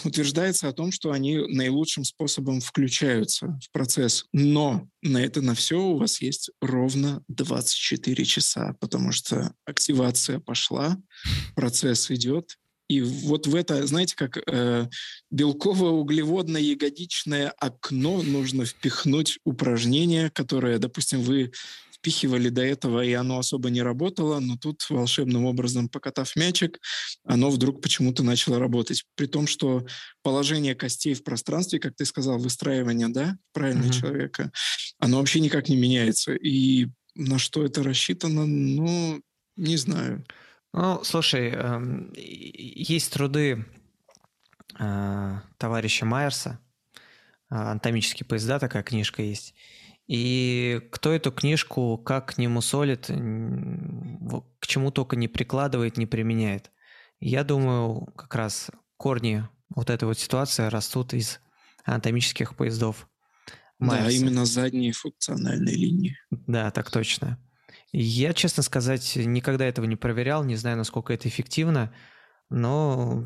утверждается 0.03 0.67
о 0.67 0.73
том, 0.73 0.91
что 0.91 1.11
они 1.11 1.37
наилучшим 1.37 2.03
способом 2.03 2.61
включаются 2.61 3.59
в 3.63 3.71
процесс. 3.71 4.25
Но 4.31 4.87
на 5.01 5.17
это 5.17 5.41
на 5.41 5.55
все 5.55 5.81
у 5.81 5.97
вас 5.97 6.21
есть 6.21 6.51
ровно 6.61 7.23
24 7.27 8.25
часа, 8.25 8.75
потому 8.79 9.11
что 9.11 9.53
активация 9.65 10.39
пошла, 10.39 10.97
процесс 11.55 12.11
идет, 12.11 12.57
и 12.91 13.01
вот 13.01 13.47
в 13.47 13.55
это, 13.55 13.87
знаете, 13.87 14.15
как 14.17 14.37
э, 14.37 14.89
белково-углеводно-ягодичное 15.31 17.53
окно 17.57 18.21
нужно 18.21 18.65
впихнуть 18.65 19.39
упражнение, 19.45 20.29
которое, 20.29 20.77
допустим, 20.77 21.21
вы 21.21 21.53
впихивали 21.93 22.49
до 22.49 22.63
этого, 22.63 23.01
и 23.01 23.13
оно 23.13 23.39
особо 23.39 23.69
не 23.69 23.81
работало, 23.81 24.41
но 24.41 24.57
тут 24.57 24.85
волшебным 24.89 25.45
образом, 25.45 25.87
покатав 25.87 26.35
мячик, 26.35 26.81
оно 27.23 27.49
вдруг 27.49 27.81
почему-то 27.81 28.23
начало 28.23 28.59
работать. 28.59 29.05
При 29.15 29.27
том, 29.27 29.47
что 29.47 29.85
положение 30.21 30.75
костей 30.75 31.13
в 31.13 31.23
пространстве, 31.23 31.79
как 31.79 31.95
ты 31.95 32.03
сказал, 32.03 32.39
выстраивание, 32.39 33.07
да, 33.07 33.37
правильно 33.53 33.85
mm-hmm. 33.85 34.01
человека, 34.01 34.51
оно 34.99 35.19
вообще 35.19 35.39
никак 35.39 35.69
не 35.69 35.77
меняется. 35.77 36.33
И 36.33 36.87
на 37.15 37.39
что 37.39 37.63
это 37.63 37.83
рассчитано, 37.83 38.45
ну, 38.45 39.21
не 39.55 39.77
знаю. 39.77 40.25
Ну, 40.73 41.03
слушай, 41.03 41.49
эм, 41.49 42.13
есть 42.15 43.11
труды 43.11 43.65
э, 44.79 45.39
товарища 45.57 46.05
Майерса, 46.05 46.59
э, 47.49 47.55
«Анатомические 47.55 48.25
поезда», 48.25 48.57
такая 48.59 48.83
книжка 48.83 49.21
есть. 49.21 49.53
И 50.07 50.81
кто 50.91 51.11
эту 51.11 51.31
книжку 51.31 51.97
как 51.97 52.37
не 52.37 52.47
мусолит, 52.47 53.07
к 53.07 54.67
чему 54.67 54.91
только 54.91 55.15
не 55.15 55.27
прикладывает, 55.27 55.97
не 55.97 56.05
применяет. 56.05 56.71
Я 57.19 57.43
думаю, 57.43 58.07
как 58.15 58.35
раз 58.35 58.71
корни 58.97 59.47
вот 59.69 59.89
этой 59.89 60.05
вот 60.05 60.19
ситуации 60.19 60.67
растут 60.67 61.13
из 61.13 61.39
анатомических 61.85 62.55
поездов. 62.55 63.07
Майерса. 63.79 64.09
Да, 64.09 64.15
именно 64.15 64.45
задние 64.45 64.91
функциональные 64.91 65.75
линии. 65.75 66.17
Да, 66.29 66.71
так 66.71 66.91
точно. 66.91 67.37
Я, 67.91 68.33
честно 68.33 68.63
сказать, 68.63 69.15
никогда 69.17 69.65
этого 69.65 69.85
не 69.85 69.95
проверял, 69.95 70.43
не 70.43 70.55
знаю, 70.55 70.77
насколько 70.77 71.13
это 71.13 71.27
эффективно, 71.27 71.93
но, 72.49 73.25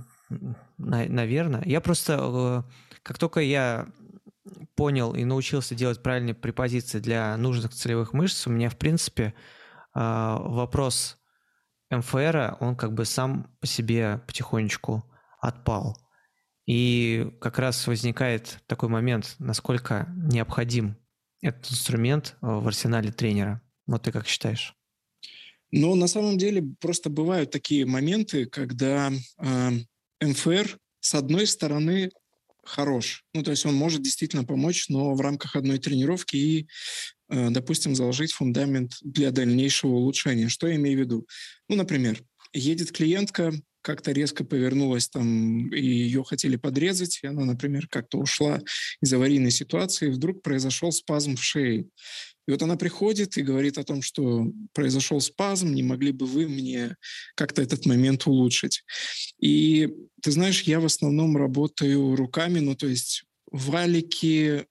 наверное. 0.78 1.64
Я 1.66 1.82
просто, 1.82 2.20
э, 2.20 3.00
как 3.04 3.20
только 3.20 3.42
я 3.42 3.88
понял 4.76 5.14
и 5.14 5.24
научился 5.24 5.76
делать 5.76 6.02
правильные 6.02 6.34
препозиции 6.34 7.00
для 7.00 7.38
нужных 7.38 7.74
целевых 7.74 8.14
мышц, 8.14 8.48
у 8.48 8.50
меня, 8.50 8.70
в 8.70 8.78
принципе, 8.78 9.36
э, 9.94 10.00
вопрос 10.00 11.18
МФР, 11.92 12.58
он 12.60 12.76
как 12.76 12.94
бы 12.94 13.06
сам 13.06 13.56
по 13.60 13.68
себе 13.68 14.22
потихонечку 14.26 15.04
отпал. 15.40 15.98
И 16.66 17.32
как 17.40 17.60
раз 17.60 17.86
возникает 17.86 18.60
такой 18.66 18.90
момент, 18.90 19.36
насколько 19.38 20.08
необходим 20.16 20.98
этот 21.42 21.72
инструмент 21.72 22.36
в 22.42 22.68
арсенале 22.68 23.12
тренера. 23.12 23.62
Вот 23.88 24.04
ты 24.04 24.12
как 24.12 24.28
считаешь? 24.28 24.76
Ну, 25.72 25.96
на 25.96 26.08
самом 26.08 26.38
деле, 26.38 26.64
просто 26.80 27.10
бывают 27.10 27.52
такие 27.52 27.86
моменты, 27.86 28.46
когда 28.46 29.12
э, 29.12 29.72
МФР, 30.22 30.78
с 31.00 31.16
одной 31.16 31.48
стороны, 31.48 32.12
хорош. 32.64 33.24
Ну, 33.34 33.44
то 33.44 33.52
есть 33.52 33.66
он 33.66 33.76
может 33.76 34.02
действительно 34.02 34.44
помочь, 34.44 34.90
но 34.90 35.14
в 35.14 35.22
рамках 35.22 35.56
одной 35.56 35.80
тренировки 35.80 36.36
и, 36.36 36.68
э, 37.30 37.50
допустим, 37.50 37.96
заложить 37.96 38.32
фундамент 38.32 38.94
для 39.02 39.32
дальнейшего 39.32 39.92
улучшения. 39.92 40.50
Что 40.50 40.68
я 40.68 40.76
имею 40.76 40.98
в 40.98 41.02
виду? 41.02 41.28
Ну, 41.70 41.76
например, 41.76 42.24
едет 42.54 42.92
клиентка, 42.92 43.54
как-то 43.82 44.12
резко 44.12 44.44
повернулась 44.44 45.08
там, 45.10 45.70
и 45.72 45.86
ее 45.86 46.24
хотели 46.24 46.56
подрезать, 46.56 47.20
и 47.22 47.28
она, 47.28 47.46
например, 47.46 47.88
как-то 47.88 48.18
ушла 48.18 48.60
из 49.02 49.14
аварийной 49.14 49.52
ситуации, 49.52 50.08
и 50.08 50.12
вдруг 50.12 50.42
произошел 50.42 50.92
спазм 50.92 51.36
в 51.36 51.44
шее. 51.44 51.86
И 52.48 52.52
вот 52.52 52.62
она 52.62 52.76
приходит 52.76 53.38
и 53.38 53.42
говорит 53.42 53.78
о 53.78 53.84
том, 53.84 54.02
что 54.02 54.52
произошел 54.74 55.20
спазм, 55.20 55.74
не 55.74 55.84
могли 55.84 56.12
бы 56.12 56.26
вы 56.26 56.48
мне 56.48 56.96
как-то 57.36 57.62
этот 57.62 57.86
момент 57.86 58.28
улучшить. 58.28 58.84
И 59.40 59.94
ты 60.22 60.32
знаешь, 60.32 60.62
я 60.64 60.80
в 60.80 60.86
основном 60.86 61.38
работаю 61.38 62.16
руками, 62.16 62.60
ну 62.60 62.76
то 62.76 62.88
есть 62.88 63.24
валики, 63.52 64.66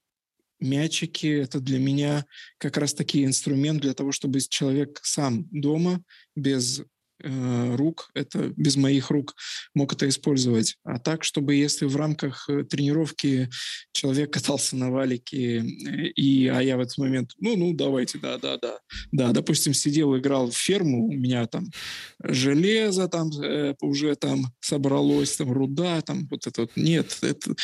мячики— 0.61 1.27
это 1.43 1.61
для 1.61 1.79
меня 1.79 2.27
как 2.59 2.77
раз 2.77 2.95
таки 2.95 3.25
инструмент 3.25 3.81
для 3.81 3.95
того, 3.95 4.13
чтобы 4.13 4.41
человек 4.41 5.01
сам 5.03 5.47
дома 5.51 6.03
без 6.37 6.83
Э, 7.25 7.75
рук, 7.77 8.11
это 8.13 8.53
без 8.55 8.77
моих 8.77 9.11
рук 9.11 9.35
мог 9.75 9.95
это 9.95 10.07
использовать. 10.09 10.77
А 10.85 10.99
так, 10.99 11.25
чтобы 11.25 11.55
если 11.55 11.87
в 11.87 11.97
рамках 11.97 12.51
э, 12.51 12.65
тренировки 12.65 13.49
человек 13.93 14.31
катался 14.35 14.77
на 14.77 14.91
валике, 14.91 15.61
э, 15.61 15.63
и, 16.17 16.49
а 16.49 16.61
я 16.61 16.77
в 16.77 16.81
этот 16.81 16.99
момент, 16.99 17.31
ну, 17.39 17.57
ну, 17.57 17.73
давайте, 17.73 18.19
да, 18.19 18.37
да, 18.37 18.59
да, 18.59 18.79
да, 19.11 19.33
допустим, 19.33 19.73
сидел, 19.73 20.15
играл 20.19 20.51
в 20.51 20.57
ферму, 20.57 21.07
у 21.07 21.13
меня 21.13 21.47
там 21.47 21.71
железо 22.23 23.09
там 23.09 23.31
э, 23.43 23.75
уже 23.81 24.15
там 24.17 24.49
собралось, 24.61 25.35
там 25.37 25.51
руда, 25.51 26.03
там 26.03 26.29
вот 26.31 26.47
это 26.47 26.63
вот, 26.63 26.73
нет, 26.77 27.19
это, 27.23 27.55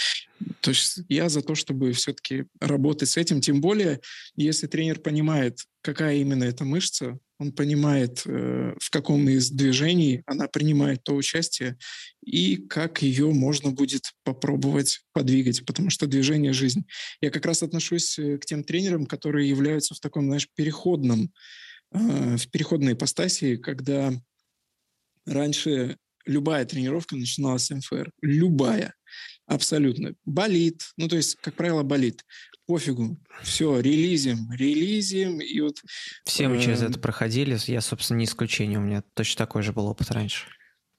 то 0.62 0.70
есть 0.70 1.00
я 1.10 1.28
за 1.28 1.42
то, 1.42 1.54
чтобы 1.54 1.92
все-таки 1.92 2.46
работать 2.60 3.10
с 3.10 3.18
этим, 3.18 3.42
тем 3.42 3.60
более, 3.60 4.00
если 4.36 4.66
тренер 4.66 5.00
понимает, 5.00 5.58
какая 5.82 6.16
именно 6.16 6.44
эта 6.44 6.64
мышца, 6.64 7.18
он 7.40 7.52
понимает, 7.52 8.22
э, 8.26 8.74
в 8.78 8.90
каком 8.90 9.26
из 9.28 9.50
движений 9.50 10.22
она 10.26 10.46
принимает 10.46 11.02
то 11.02 11.16
участие 11.16 11.78
и 12.22 12.56
как 12.56 13.00
ее 13.00 13.32
можно 13.32 13.70
будет 13.70 14.12
попробовать 14.24 15.00
подвигать, 15.12 15.64
потому 15.64 15.88
что 15.88 16.06
движение— 16.06 16.52
жизнь. 16.54 16.84
Я 17.22 17.30
как 17.30 17.46
раз 17.46 17.62
отношусь 17.62 18.18
э, 18.18 18.36
к 18.36 18.44
тем 18.44 18.62
тренерам, 18.62 19.06
которые 19.06 19.48
являются 19.48 19.94
в 19.94 20.00
таком, 20.00 20.26
знаешь, 20.26 20.48
переходном, 20.54 21.32
э, 21.92 22.36
в 22.36 22.50
переходной 22.50 22.92
ипостаси, 22.92 23.56
когда 23.56 24.12
раньше 25.24 25.96
любая 26.26 26.66
тренировка 26.66 27.16
начиналась 27.16 27.64
с 27.64 27.74
МФР. 27.74 28.12
Любая. 28.20 28.94
Абсолютно. 29.46 30.14
Болит. 30.26 30.82
Ну, 30.98 31.08
то 31.08 31.16
есть, 31.16 31.36
как 31.36 31.54
правило, 31.54 31.82
болит 31.82 32.22
пофигу, 32.70 33.18
все, 33.42 33.80
релизим, 33.80 34.52
релизим, 34.52 35.40
и 35.40 35.60
вот... 35.60 35.76
Все 36.24 36.46
мы 36.46 36.60
через 36.60 36.82
это 36.82 37.00
проходили, 37.00 37.58
я, 37.66 37.80
собственно, 37.80 38.18
не 38.18 38.26
исключение, 38.26 38.78
у 38.78 38.82
меня 38.82 39.02
точно 39.14 39.38
такой 39.38 39.62
же 39.62 39.72
был 39.72 39.86
опыт 39.86 40.12
раньше. 40.12 40.46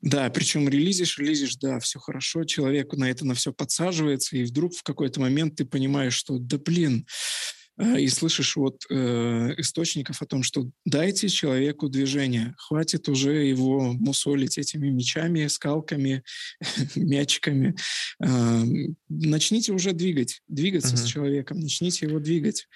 Да, 0.02 0.30
причем 0.32 0.68
релизишь, 0.68 1.18
релизишь, 1.18 1.56
да, 1.56 1.80
все 1.80 2.00
хорошо, 2.00 2.44
человек 2.44 2.92
на 2.94 3.10
это 3.10 3.26
на 3.26 3.36
все 3.36 3.54
подсаживается, 3.54 4.36
и 4.36 4.44
вдруг 4.44 4.76
в 4.76 4.84
какой-то 4.84 5.22
момент 5.22 5.56
ты 5.56 5.66
понимаешь, 5.66 6.14
что, 6.14 6.40
да 6.40 6.58
блин, 6.58 7.06
Э, 7.06 7.61
и 7.82 8.08
слышишь 8.08 8.58
от 8.58 8.86
э, 8.90 9.54
источников 9.58 10.22
о 10.22 10.26
том, 10.26 10.44
что 10.44 10.70
дайте 10.86 11.30
человеку 11.30 11.90
движение, 11.90 12.56
хватит 12.58 13.10
уже 13.10 13.46
его 13.46 13.94
мусолить 13.94 14.58
этими 14.58 14.90
мечами, 14.90 15.48
скалками, 15.48 16.24
мячиками. 16.96 17.76
Э, 18.24 18.64
начните 19.10 19.72
уже 19.72 19.94
двигать, 19.94 20.42
двигаться 20.48 20.96
угу. 20.96 20.98
с 20.98 21.06
человеком, 21.06 21.60
начните 21.60 22.06
его 22.06 22.20
двигать. 22.20 22.68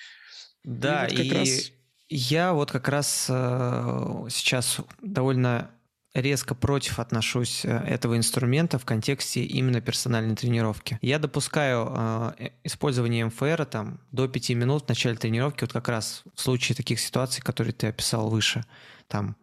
Да, 0.64 1.06
и, 1.06 1.18
вот 1.18 1.26
и 1.26 1.30
раз... 1.32 1.72
я 2.10 2.54
вот 2.54 2.72
как 2.72 2.88
раз 2.90 3.28
э, 3.30 4.28
сейчас 4.30 4.78
довольно 5.02 5.72
резко 6.16 6.56
против 6.56 7.00
отношусь 7.00 7.66
э, 7.66 7.70
этого 7.70 8.18
инструмента 8.18 8.80
в 8.80 8.86
контексте 8.86 9.44
именно 9.44 9.82
персональной 9.82 10.36
тренировки. 10.36 10.98
Я 11.02 11.20
допускаю 11.20 11.92
э, 11.92 12.50
использование 12.64 13.26
МФР 13.26 13.66
там, 13.66 14.00
до 14.12 14.28
5 14.28 14.50
минут 14.52 14.86
в 14.86 14.90
начале 14.90 15.18
тренировки, 15.18 15.62
вот 15.62 15.74
как 15.74 15.90
раз 15.90 16.24
в 16.34 16.42
случае 16.42 16.76
таких 16.76 17.00
ситуаций, 17.00 17.44
которые 17.44 17.74
ты 17.74 17.88
описал 17.88 18.30
выше. 18.30 18.64
Там, 19.08 19.36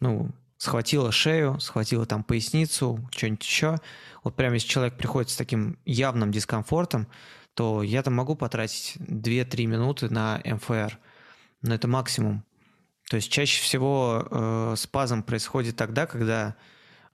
ну, 0.00 0.32
схватила 0.58 1.12
шею, 1.12 1.60
схватила 1.60 2.06
там 2.06 2.24
поясницу, 2.24 3.08
что-нибудь 3.12 3.44
еще. 3.44 3.76
Вот 4.24 4.34
прямо 4.34 4.54
если 4.54 4.68
человек 4.68 4.96
приходит 4.96 5.30
с 5.30 5.36
таким 5.36 5.78
явным 5.84 6.32
дискомфортом, 6.32 7.06
то 7.54 7.84
я 7.84 8.02
там 8.02 8.14
могу 8.14 8.34
потратить 8.34 8.96
2-3 8.98 9.66
минуты 9.66 10.10
на 10.10 10.40
МФР. 10.44 10.98
Но 11.62 11.74
это 11.74 11.86
максимум. 11.86 12.44
То 13.08 13.16
есть 13.16 13.30
чаще 13.30 13.62
всего 13.62 14.26
э, 14.28 14.74
спазм 14.76 15.22
происходит 15.22 15.76
тогда, 15.76 16.06
когда 16.06 16.56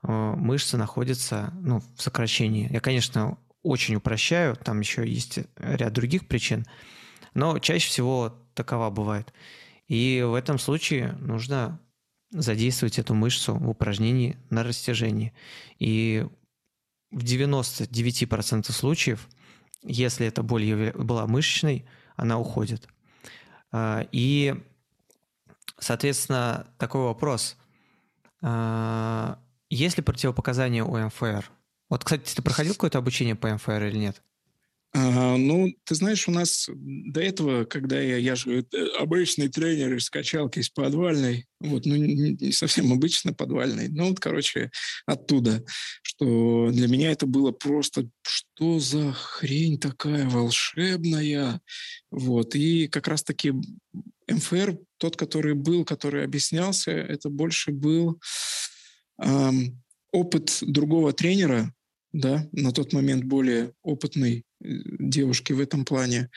э, 0.03 0.11
мышца 0.11 0.79
находится 0.79 1.53
ну, 1.61 1.83
в 1.97 2.03
сокращении. 2.03 2.73
Я, 2.73 2.81
конечно, 2.81 3.39
очень 3.63 3.97
упрощаю, 3.97 4.57
там 4.57 4.81
еще 4.81 5.07
есть 5.07 5.41
ряд 5.57 5.93
других 5.93 6.27
причин, 6.27 6.67
но 7.35 7.59
чаще 7.59 7.89
всего 7.89 8.35
такова 8.55 8.91
бывает. 8.91 9.33
И 9.87 10.25
в 10.27 10.35
этом 10.35 10.59
случае 10.59 11.13
нужно 11.21 11.79
задействовать 12.31 12.99
эту 12.99 13.15
мышцу 13.15 13.55
в 13.55 13.69
упражнении 13.69 14.39
на 14.51 14.63
растяжении. 14.63 15.35
И 15.79 16.27
в 17.11 17.23
99% 17.23 18.73
случаев, 18.73 19.29
если 19.83 20.27
эта 20.27 20.43
боль 20.43 20.93
была 20.93 21.27
мышечной, 21.27 21.85
она 22.17 22.39
уходит. 22.39 22.89
А, 23.71 24.07
и, 24.13 24.55
соответственно, 25.79 26.67
такой 26.79 27.03
вопрос. 27.03 27.57
А, 28.43 29.39
есть 29.71 29.97
ли 29.97 30.03
противопоказания 30.03 30.85
у 30.85 30.97
МФР? 30.97 31.51
Вот, 31.89 32.05
кстати, 32.05 32.35
ты 32.35 32.43
проходил 32.43 32.75
какое-то 32.75 32.99
обучение 32.99 33.35
по 33.35 33.49
МФР 33.55 33.85
или 33.85 33.99
нет? 33.99 34.23
А, 34.95 35.39
ну, 35.39 35.75
ты 35.85 35.95
знаешь, 35.95 36.29
у 36.29 36.33
нас 36.33 36.69
до 36.75 37.23
этого, 37.23 37.65
когда 37.65 37.99
я, 37.99 38.19
я 38.19 38.35
же 38.37 38.59
э, 38.61 38.87
обычный 38.99 39.49
тренер 39.49 39.95
из 39.95 40.11
качалки 40.11 40.59
из 40.59 40.69
подвальной, 40.69 41.47
вот, 41.61 41.87
ну, 41.87 41.97
не, 41.97 42.33
не 42.35 42.53
совсем 42.53 42.93
обычно 42.93 43.33
подвальной, 43.33 43.89
но 43.89 44.09
вот, 44.09 44.21
короче, 44.21 44.71
оттуда, 45.07 45.65
что 46.03 46.69
для 46.71 46.89
меня 46.89 47.11
это 47.11 47.27
было 47.27 47.53
просто, 47.53 48.07
что 48.21 48.81
за 48.81 49.13
хрень 49.13 49.79
такая 49.79 50.29
волшебная, 50.29 51.63
вот, 52.11 52.55
и 52.55 52.87
как 52.89 53.09
раз-таки 53.09 53.55
МФР, 54.29 54.77
тот, 55.03 55.17
который 55.17 55.55
был, 55.55 55.85
который 55.85 56.23
объяснялся, 56.23 56.93
это 56.93 57.29
больше 57.29 57.73
был 57.73 58.21
эм, 59.21 59.83
опыт 60.13 60.59
другого 60.61 61.13
тренера, 61.13 61.75
да, 62.13 62.49
на 62.53 62.71
тот 62.71 62.93
момент 62.93 63.25
более 63.25 63.73
опытной 63.83 64.39
э, 64.39 64.43
девушки 65.01 65.53
в 65.53 65.61
этом 65.61 65.85
плане, 65.85 66.31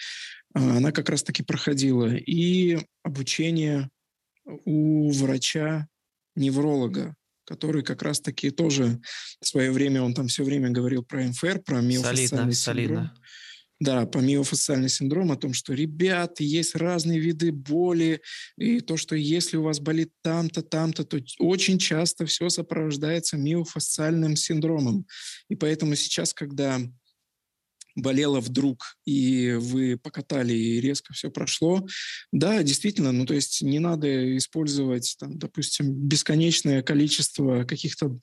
а, 0.55 0.77
она 0.77 0.91
как 0.91 1.09
раз-таки 1.09 1.43
проходила 1.43 2.15
и 2.15 2.79
обучение 3.03 3.91
у 4.45 5.11
врача-невролога, 5.11 7.15
который 7.45 7.83
как 7.83 8.01
раз-таки 8.01 8.49
тоже 8.49 8.99
в 9.41 9.47
свое 9.47 9.71
время, 9.71 10.01
он 10.01 10.15
там 10.15 10.27
все 10.27 10.43
время 10.43 10.71
говорил 10.71 11.03
про 11.03 11.21
МФР, 11.21 11.59
про 11.59 11.81
миофасциальный 11.81 12.53
синдром. 12.53 12.53
Солидно. 12.53 13.15
Да, 13.81 14.05
по 14.05 14.19
миофасциальный 14.19 14.87
синдром, 14.87 15.31
о 15.33 15.35
том, 15.35 15.53
что, 15.53 15.73
ребят, 15.73 16.39
есть 16.39 16.75
разные 16.75 17.19
виды 17.19 17.51
боли, 17.51 18.21
и 18.57 18.79
то, 18.79 18.95
что 18.95 19.15
если 19.17 19.57
у 19.57 19.63
вас 19.63 19.81
болит 19.81 20.11
там-то, 20.21 20.61
там-то, 20.61 21.03
то 21.03 21.19
очень 21.39 21.77
часто 21.77 22.25
все 22.25 22.47
сопровождается 22.49 23.35
миофасциальным 23.35 24.37
синдромом. 24.37 25.05
И 25.49 25.55
поэтому 25.55 25.95
сейчас, 25.95 26.33
когда 26.33 26.79
болело 27.95 28.39
вдруг, 28.39 28.97
и 29.05 29.53
вы 29.53 29.97
покатали, 29.97 30.53
и 30.53 30.81
резко 30.81 31.13
все 31.13 31.31
прошло. 31.31 31.85
Да, 32.31 32.61
действительно, 32.61 33.11
ну 33.11 33.25
то 33.25 33.33
есть 33.33 33.61
не 33.61 33.79
надо 33.79 34.37
использовать, 34.37 35.15
там, 35.19 35.37
допустим, 35.37 35.93
бесконечное 35.93 36.83
количество 36.83 37.63
каких-то 37.63 38.19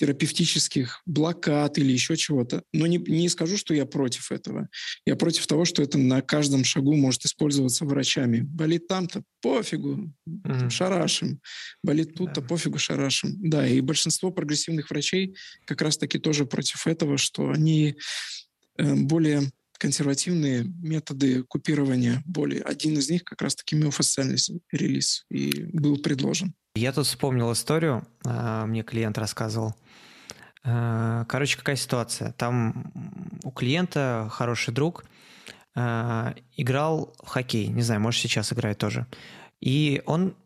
терапевтических 0.00 1.02
блокад 1.04 1.76
или 1.76 1.92
еще 1.92 2.16
чего-то. 2.16 2.62
Но 2.72 2.86
не, 2.86 2.96
не 2.96 3.28
скажу, 3.28 3.58
что 3.58 3.74
я 3.74 3.84
против 3.84 4.32
этого. 4.32 4.70
Я 5.04 5.14
против 5.14 5.46
того, 5.46 5.66
что 5.66 5.82
это 5.82 5.98
на 5.98 6.22
каждом 6.22 6.64
шагу 6.64 6.96
может 6.96 7.26
использоваться 7.26 7.84
врачами. 7.84 8.40
Болит 8.40 8.88
там-то, 8.88 9.22
пофигу, 9.42 10.10
mm-hmm. 10.26 10.70
шарашим. 10.70 11.42
Болит 11.82 12.14
тут-то, 12.14 12.40
пофигу, 12.40 12.78
шарашим. 12.78 13.36
Да, 13.50 13.68
и 13.68 13.82
большинство 13.82 14.30
прогрессивных 14.30 14.88
врачей 14.88 15.36
как 15.66 15.82
раз-таки 15.82 16.18
тоже 16.18 16.46
против 16.46 16.86
этого, 16.86 17.18
что 17.18 17.50
они 17.50 17.94
э, 18.78 18.94
более 18.94 19.50
консервативные 19.80 20.64
методы 20.64 21.42
купирования 21.42 22.22
боли. 22.26 22.58
Один 22.58 22.98
из 22.98 23.08
них 23.08 23.24
как 23.24 23.40
раз-таки 23.40 23.74
миофасциальный 23.74 24.36
релиз 24.70 25.24
и 25.30 25.64
был 25.72 25.96
предложен. 25.96 26.54
Я 26.76 26.92
тут 26.92 27.06
вспомнил 27.06 27.50
историю, 27.52 28.06
а, 28.24 28.66
мне 28.66 28.82
клиент 28.82 29.16
рассказывал. 29.16 29.74
А, 30.62 31.24
короче, 31.24 31.56
какая 31.56 31.76
ситуация? 31.76 32.32
Там 32.32 32.92
у 33.42 33.50
клиента 33.50 34.28
хороший 34.30 34.74
друг 34.74 35.04
а, 35.74 36.34
играл 36.56 37.14
в 37.22 37.28
хоккей, 37.28 37.68
не 37.68 37.82
знаю, 37.82 38.02
может 38.02 38.20
сейчас 38.20 38.52
играет 38.52 38.76
тоже. 38.76 39.06
И 39.60 40.02
он 40.04 40.36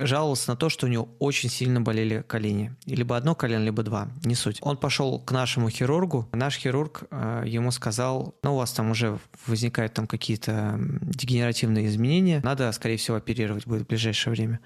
жаловался 0.00 0.50
на 0.50 0.56
то, 0.56 0.68
что 0.68 0.86
у 0.86 0.88
него 0.88 1.08
очень 1.18 1.48
сильно 1.48 1.80
болели 1.80 2.24
колени. 2.26 2.74
Либо 2.86 3.16
одно 3.16 3.34
колено, 3.34 3.62
либо 3.62 3.82
два, 3.82 4.08
не 4.24 4.34
суть. 4.34 4.58
Он 4.62 4.76
пошел 4.76 5.20
к 5.20 5.32
нашему 5.32 5.70
хирургу. 5.70 6.28
Наш 6.32 6.56
хирург 6.56 7.04
э, 7.10 7.44
ему 7.46 7.70
сказал, 7.70 8.34
ну, 8.42 8.54
у 8.54 8.58
вас 8.58 8.72
там 8.72 8.90
уже 8.90 9.18
возникают 9.46 9.94
там 9.94 10.06
какие-то 10.06 10.78
дегенеративные 11.02 11.86
изменения, 11.86 12.40
надо, 12.42 12.70
скорее 12.72 12.96
всего, 12.96 13.16
оперировать 13.16 13.66
будет 13.66 13.82
в 13.82 13.86
ближайшее 13.86 14.32
время. 14.32 14.60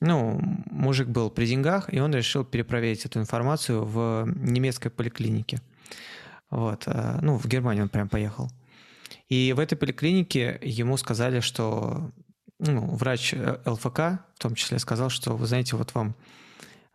Ну, 0.00 0.40
мужик 0.70 1.08
был 1.08 1.28
при 1.28 1.46
деньгах, 1.46 1.92
и 1.92 1.98
он 1.98 2.14
решил 2.14 2.44
перепроверить 2.44 3.04
эту 3.04 3.18
информацию 3.18 3.84
в 3.84 4.28
немецкой 4.36 4.90
поликлинике. 4.90 5.60
Вот, 6.50 6.84
э, 6.86 7.18
ну, 7.20 7.36
в 7.36 7.46
Германию 7.46 7.84
он 7.84 7.88
прям 7.88 8.08
поехал. 8.08 8.50
И 9.28 9.52
в 9.52 9.58
этой 9.58 9.76
поликлинике 9.76 10.58
ему 10.62 10.96
сказали, 10.96 11.40
что 11.40 12.10
ну, 12.58 12.86
врач 12.94 13.34
э, 13.34 13.60
ЛФК 13.64 13.98
в 14.34 14.38
том 14.38 14.54
числе 14.54 14.78
сказал, 14.78 15.10
что, 15.10 15.36
вы 15.36 15.46
знаете, 15.46 15.76
вот 15.76 15.94
вам 15.94 16.14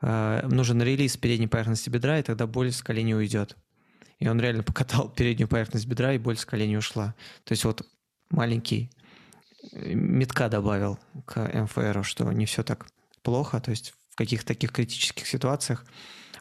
э, 0.01 0.47
нужен 0.47 0.81
релиз 0.81 1.17
передней 1.17 1.47
поверхности 1.47 1.89
бедра, 1.89 2.19
и 2.19 2.23
тогда 2.23 2.47
боль 2.47 2.71
с 2.71 2.81
колени 2.81 3.13
уйдет. 3.13 3.55
И 4.19 4.27
он 4.27 4.39
реально 4.39 4.63
покатал 4.63 5.09
переднюю 5.15 5.47
поверхность 5.47 5.87
бедра, 5.87 6.13
и 6.13 6.17
боль 6.17 6.37
с 6.37 6.45
колени 6.45 6.75
ушла. 6.75 7.15
То 7.43 7.53
есть 7.53 7.63
вот 7.63 7.87
маленький 8.29 8.89
э, 9.71 9.93
метка 9.93 10.49
добавил 10.49 10.99
к 11.25 11.39
МФР, 11.39 12.03
что 12.03 12.31
не 12.31 12.45
все 12.45 12.63
так 12.63 12.87
плохо, 13.21 13.61
то 13.61 13.71
есть 13.71 13.93
в 14.09 14.15
каких-то 14.15 14.47
таких 14.47 14.71
критических 14.71 15.25
ситуациях 15.25 15.85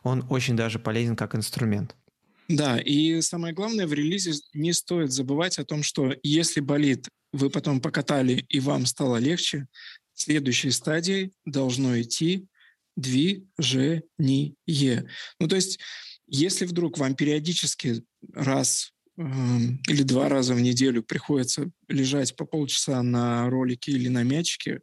он 0.02 0.26
очень 0.28 0.56
даже 0.56 0.78
полезен 0.78 1.16
как 1.16 1.34
инструмент. 1.34 1.94
Да, 2.48 2.78
и 2.78 3.20
самое 3.22 3.54
главное 3.54 3.86
в 3.86 3.92
релизе 3.92 4.32
не 4.52 4.72
стоит 4.72 5.12
забывать 5.12 5.58
о 5.58 5.64
том, 5.64 5.82
что 5.82 6.12
если 6.22 6.60
болит 6.60 7.08
вы 7.32 7.50
потом 7.50 7.80
покатали 7.80 8.44
и 8.48 8.60
вам 8.60 8.86
стало 8.86 9.16
легче, 9.16 9.66
следующей 10.14 10.70
стадией 10.70 11.32
должно 11.44 12.00
идти 12.00 12.46
движение. 12.96 14.54
Ну, 15.40 15.48
то 15.48 15.56
есть, 15.56 15.78
если 16.26 16.66
вдруг 16.66 16.98
вам 16.98 17.14
периодически 17.14 18.02
раз 18.34 18.92
э, 19.18 19.22
или 19.88 20.02
два 20.02 20.28
раза 20.28 20.54
в 20.54 20.60
неделю 20.60 21.02
приходится 21.02 21.70
лежать 21.88 22.36
по 22.36 22.44
полчаса 22.44 23.02
на 23.02 23.48
ролике 23.48 23.92
или 23.92 24.08
на 24.08 24.22
мячике, 24.22 24.80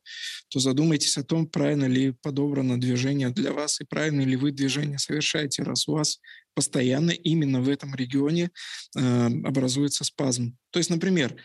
то 0.49 0.59
задумайтесь 0.59 1.17
о 1.17 1.23
том, 1.23 1.47
правильно 1.47 1.85
ли 1.85 2.13
подобрано 2.21 2.79
движение 2.79 3.29
для 3.29 3.53
вас 3.53 3.79
и 3.79 3.85
правильно 3.85 4.21
ли 4.21 4.35
вы 4.35 4.51
движение 4.51 4.97
совершаете, 4.97 5.63
раз 5.63 5.87
у 5.87 5.93
вас 5.93 6.19
постоянно 6.55 7.11
именно 7.11 7.61
в 7.61 7.69
этом 7.69 7.95
регионе 7.95 8.49
э, 8.95 9.25
образуется 9.45 10.03
спазм. 10.03 10.57
То 10.71 10.79
есть, 10.79 10.89
например, 10.89 11.35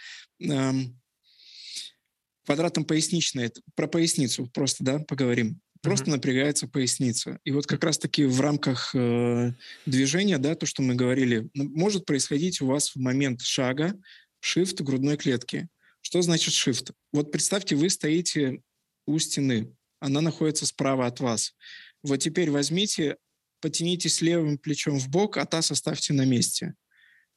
квадратом 2.45 2.85
поясничной, 2.85 3.53
про 3.75 3.87
поясницу 3.87 4.47
просто, 4.53 4.85
да, 4.85 4.99
поговорим. 5.01 5.61
Просто 5.83 6.07
mm-hmm. 6.07 6.11
напрягается 6.11 6.67
поясница. 6.67 7.39
И 7.45 7.51
вот 7.51 7.67
как 7.67 7.85
раз-таки 7.85 8.25
в 8.25 8.41
рамках 8.41 8.95
э, 8.95 9.53
движения, 9.85 10.39
да, 10.39 10.55
то, 10.55 10.65
что 10.65 10.83
мы 10.83 10.95
говорили, 10.95 11.49
может 11.55 12.07
происходить 12.07 12.63
у 12.63 12.67
вас 12.67 12.95
в 12.95 12.97
момент 12.97 13.43
шага 13.43 13.95
shift 14.43 14.83
грудной 14.83 15.19
клетки. 15.19 15.69
Что 16.01 16.23
значит 16.23 16.55
shift? 16.55 16.93
Вот 17.13 17.31
представьте, 17.31 17.77
вы 17.77 17.91
стоите 17.91 18.61
у 19.07 19.19
стены, 19.19 19.75
она 20.01 20.21
находится 20.21 20.65
справа 20.67 21.07
от 21.07 21.21
вас. 21.21 21.55
Вот 22.03 22.19
теперь 22.19 22.51
возьмите, 22.51 23.17
потянитесь 23.61 24.21
левым 24.21 24.59
плечом 24.59 24.99
в 24.99 25.09
бок, 25.09 25.37
а 25.37 25.47
таз 25.47 25.71
оставьте 25.71 26.13
на 26.13 26.25
месте. 26.25 26.75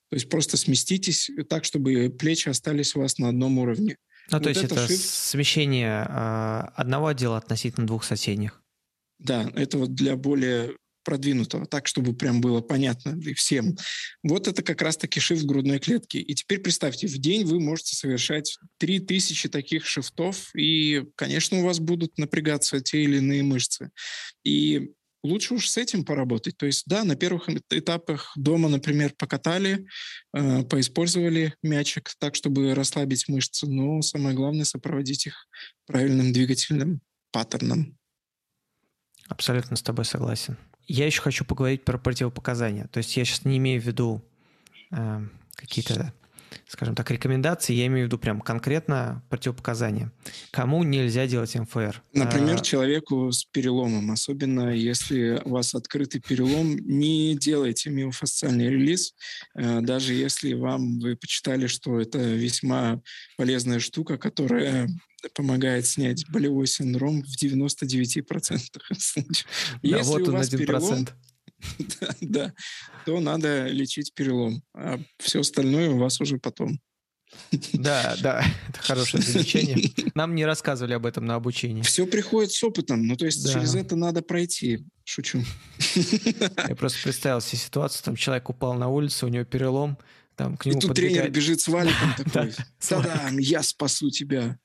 То 0.09 0.15
есть 0.15 0.29
просто 0.29 0.57
сместитесь 0.57 1.29
так, 1.49 1.65
чтобы 1.65 2.09
плечи 2.09 2.49
остались 2.49 2.95
у 2.95 3.01
вас 3.01 3.17
на 3.17 3.29
одном 3.29 3.57
уровне. 3.57 3.97
Ну, 4.29 4.37
вот 4.37 4.43
то 4.43 4.49
есть 4.49 4.63
это, 4.63 4.75
shift... 4.75 4.97
смещение 4.97 6.05
э, 6.07 6.69
одного 6.75 7.07
отдела 7.07 7.37
относительно 7.37 7.87
двух 7.87 8.03
соседних. 8.03 8.61
Да, 9.19 9.49
это 9.55 9.77
вот 9.77 9.93
для 9.93 10.15
более 10.15 10.75
продвинутого, 11.07 11.65
так, 11.65 11.87
чтобы 11.87 12.13
прям 12.13 12.41
было 12.41 12.59
понятно 12.59 13.17
и 13.17 13.33
всем. 13.33 13.77
Вот 14.23 14.49
это 14.49 14.61
как 14.61 14.81
раз-таки 14.81 15.21
шифт 15.21 15.45
грудной 15.45 15.79
клетки. 15.79 16.17
И 16.17 16.35
теперь 16.35 16.59
представьте, 16.59 17.07
в 17.07 17.17
день 17.17 17.45
вы 17.45 17.61
можете 17.61 17.95
совершать 17.95 18.57
3000 18.79 19.47
таких 19.47 19.85
шифтов, 19.85 20.53
и, 20.53 21.05
конечно, 21.15 21.59
у 21.59 21.63
вас 21.63 21.79
будут 21.79 22.17
напрягаться 22.17 22.81
те 22.81 23.03
или 23.03 23.17
иные 23.19 23.41
мышцы. 23.41 23.89
И 24.43 24.91
лучше 25.23 25.55
уж 25.55 25.69
с 25.69 25.77
этим 25.77 26.05
поработать. 26.05 26.57
То 26.57 26.65
есть, 26.65 26.83
да, 26.85 27.03
на 27.03 27.15
первых 27.15 27.49
этапах 27.69 28.31
дома, 28.35 28.69
например, 28.69 29.13
покатали, 29.17 29.85
э, 30.33 30.63
поиспользовали 30.63 31.55
мячик 31.63 32.11
так, 32.19 32.35
чтобы 32.35 32.73
расслабить 32.73 33.27
мышцы, 33.27 33.67
но 33.67 34.01
самое 34.01 34.35
главное 34.35 34.65
сопроводить 34.65 35.27
их 35.27 35.47
правильным 35.85 36.33
двигательным 36.33 37.01
паттерном. 37.31 37.97
Абсолютно 39.27 39.75
с 39.75 39.81
тобой 39.81 40.05
согласен. 40.05 40.57
Я 40.87 41.05
еще 41.05 41.21
хочу 41.21 41.43
поговорить 41.43 41.83
про 41.83 41.97
противопоказания. 41.97 42.87
То 42.87 42.99
есть 42.99 43.15
я 43.17 43.25
сейчас 43.25 43.43
не 43.43 43.57
имею 43.57 43.81
в 43.81 43.85
виду 43.85 44.23
э, 44.91 45.21
какие-то 45.55 46.13
скажем 46.67 46.95
так, 46.95 47.09
рекомендации, 47.11 47.73
я 47.73 47.87
имею 47.87 48.05
в 48.05 48.07
виду 48.07 48.17
прям 48.17 48.41
конкретно 48.41 49.23
противопоказания. 49.29 50.11
Кому 50.51 50.83
нельзя 50.83 51.27
делать 51.27 51.55
МФР? 51.55 52.03
Например, 52.13 52.55
а... 52.55 52.63
человеку 52.63 53.31
с 53.31 53.45
переломом, 53.45 54.11
особенно 54.11 54.69
если 54.69 55.41
у 55.45 55.51
вас 55.51 55.75
открытый 55.75 56.21
перелом, 56.21 56.75
не 56.77 57.35
делайте 57.35 57.89
миофасциальный 57.89 58.69
релиз, 58.69 59.13
э, 59.55 59.81
даже 59.81 60.13
если 60.13 60.53
вам 60.53 60.99
вы 60.99 61.15
почитали, 61.15 61.67
что 61.67 61.99
это 61.99 62.19
весьма 62.19 63.01
полезная 63.37 63.79
штука, 63.79 64.17
которая 64.17 64.89
помогает 65.33 65.85
снять 65.85 66.29
болевой 66.29 66.67
синдром 66.67 67.23
в 67.23 67.43
99% 67.43 68.57
случаев. 68.97 69.45
Да, 69.83 70.03
вот 70.03 70.27
он, 70.27 70.37
один 70.37 70.65
процент. 70.65 71.07
да, 71.09 71.26
да, 72.21 72.53
то 73.05 73.19
надо 73.19 73.67
лечить 73.67 74.13
перелом, 74.13 74.63
а 74.73 74.99
все 75.19 75.41
остальное 75.41 75.89
у 75.89 75.97
вас 75.97 76.21
уже 76.21 76.37
потом. 76.37 76.79
Да, 77.73 78.15
да, 78.21 78.43
это 78.69 78.79
хорошее 78.79 79.21
замечание. 79.21 79.91
Нам 80.15 80.35
не 80.35 80.45
рассказывали 80.45 80.93
об 80.93 81.05
этом 81.05 81.25
на 81.25 81.35
обучении. 81.35 81.81
Все 81.81 82.05
приходит 82.05 82.51
с 82.51 82.63
опытом, 82.63 83.05
ну 83.05 83.15
то 83.15 83.25
есть 83.25 83.45
да. 83.45 83.53
через 83.53 83.75
это 83.75 83.95
надо 83.95 84.21
пройти. 84.21 84.85
Шучу. 85.03 85.43
Я 85.95 86.75
просто 86.77 86.99
представил 87.03 87.41
себе 87.41 87.59
ситуацию, 87.59 88.03
там 88.03 88.15
человек 88.15 88.49
упал 88.49 88.73
на 88.73 88.87
улицу, 88.89 89.27
у 89.27 89.29
него 89.29 89.45
перелом, 89.45 89.97
там 90.35 90.57
к 90.57 90.65
нему 90.65 90.77
И 90.77 90.81
тут 90.81 90.89
подбегает... 90.89 91.15
тренер 91.15 91.31
бежит 91.31 91.61
с 91.61 91.67
валиком 91.67 92.13
такой, 92.17 92.53
да, 92.89 93.29
я 93.39 93.63
спасу 93.63 94.09
тебя. 94.09 94.57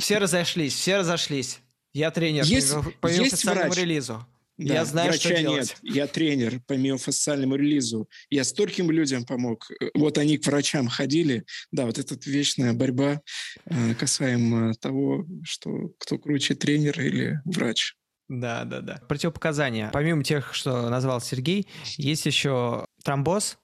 Все 0.00 0.18
разошлись, 0.18 0.74
все 0.74 0.98
разошлись. 0.98 1.60
Я 1.92 2.10
тренер 2.10 2.44
есть, 2.44 2.74
по 3.00 3.06
есть 3.06 3.44
врач. 3.44 3.74
релизу. 3.76 4.26
Да, 4.58 4.74
я 4.74 4.84
знаю, 4.84 5.10
врача 5.10 5.30
что 5.30 5.38
делать. 5.38 5.76
нет, 5.82 5.94
я 5.94 6.06
тренер 6.06 6.60
по 6.66 6.72
миофасциальному 6.72 7.56
релизу. 7.56 8.08
Я 8.30 8.44
стольким 8.44 8.90
людям 8.90 9.24
помог. 9.24 9.68
Вот 9.94 10.16
они 10.16 10.38
к 10.38 10.46
врачам 10.46 10.88
ходили. 10.88 11.44
Да, 11.72 11.84
вот 11.84 11.98
эта 11.98 12.16
вечная 12.28 12.72
борьба 12.72 13.20
э, 13.66 13.94
касаемо 13.94 14.74
того, 14.74 15.26
что 15.44 15.90
кто 15.98 16.18
круче, 16.18 16.54
тренер 16.54 16.98
или 17.00 17.40
врач. 17.44 17.94
Да, 18.28 18.64
да, 18.64 18.80
да. 18.80 19.00
Противопоказания. 19.08 19.90
Помимо 19.92 20.24
тех, 20.24 20.54
что 20.54 20.88
назвал 20.88 21.20
Сергей, 21.20 21.68
есть 21.96 22.26
еще 22.26 22.86
тромбоз 23.04 23.58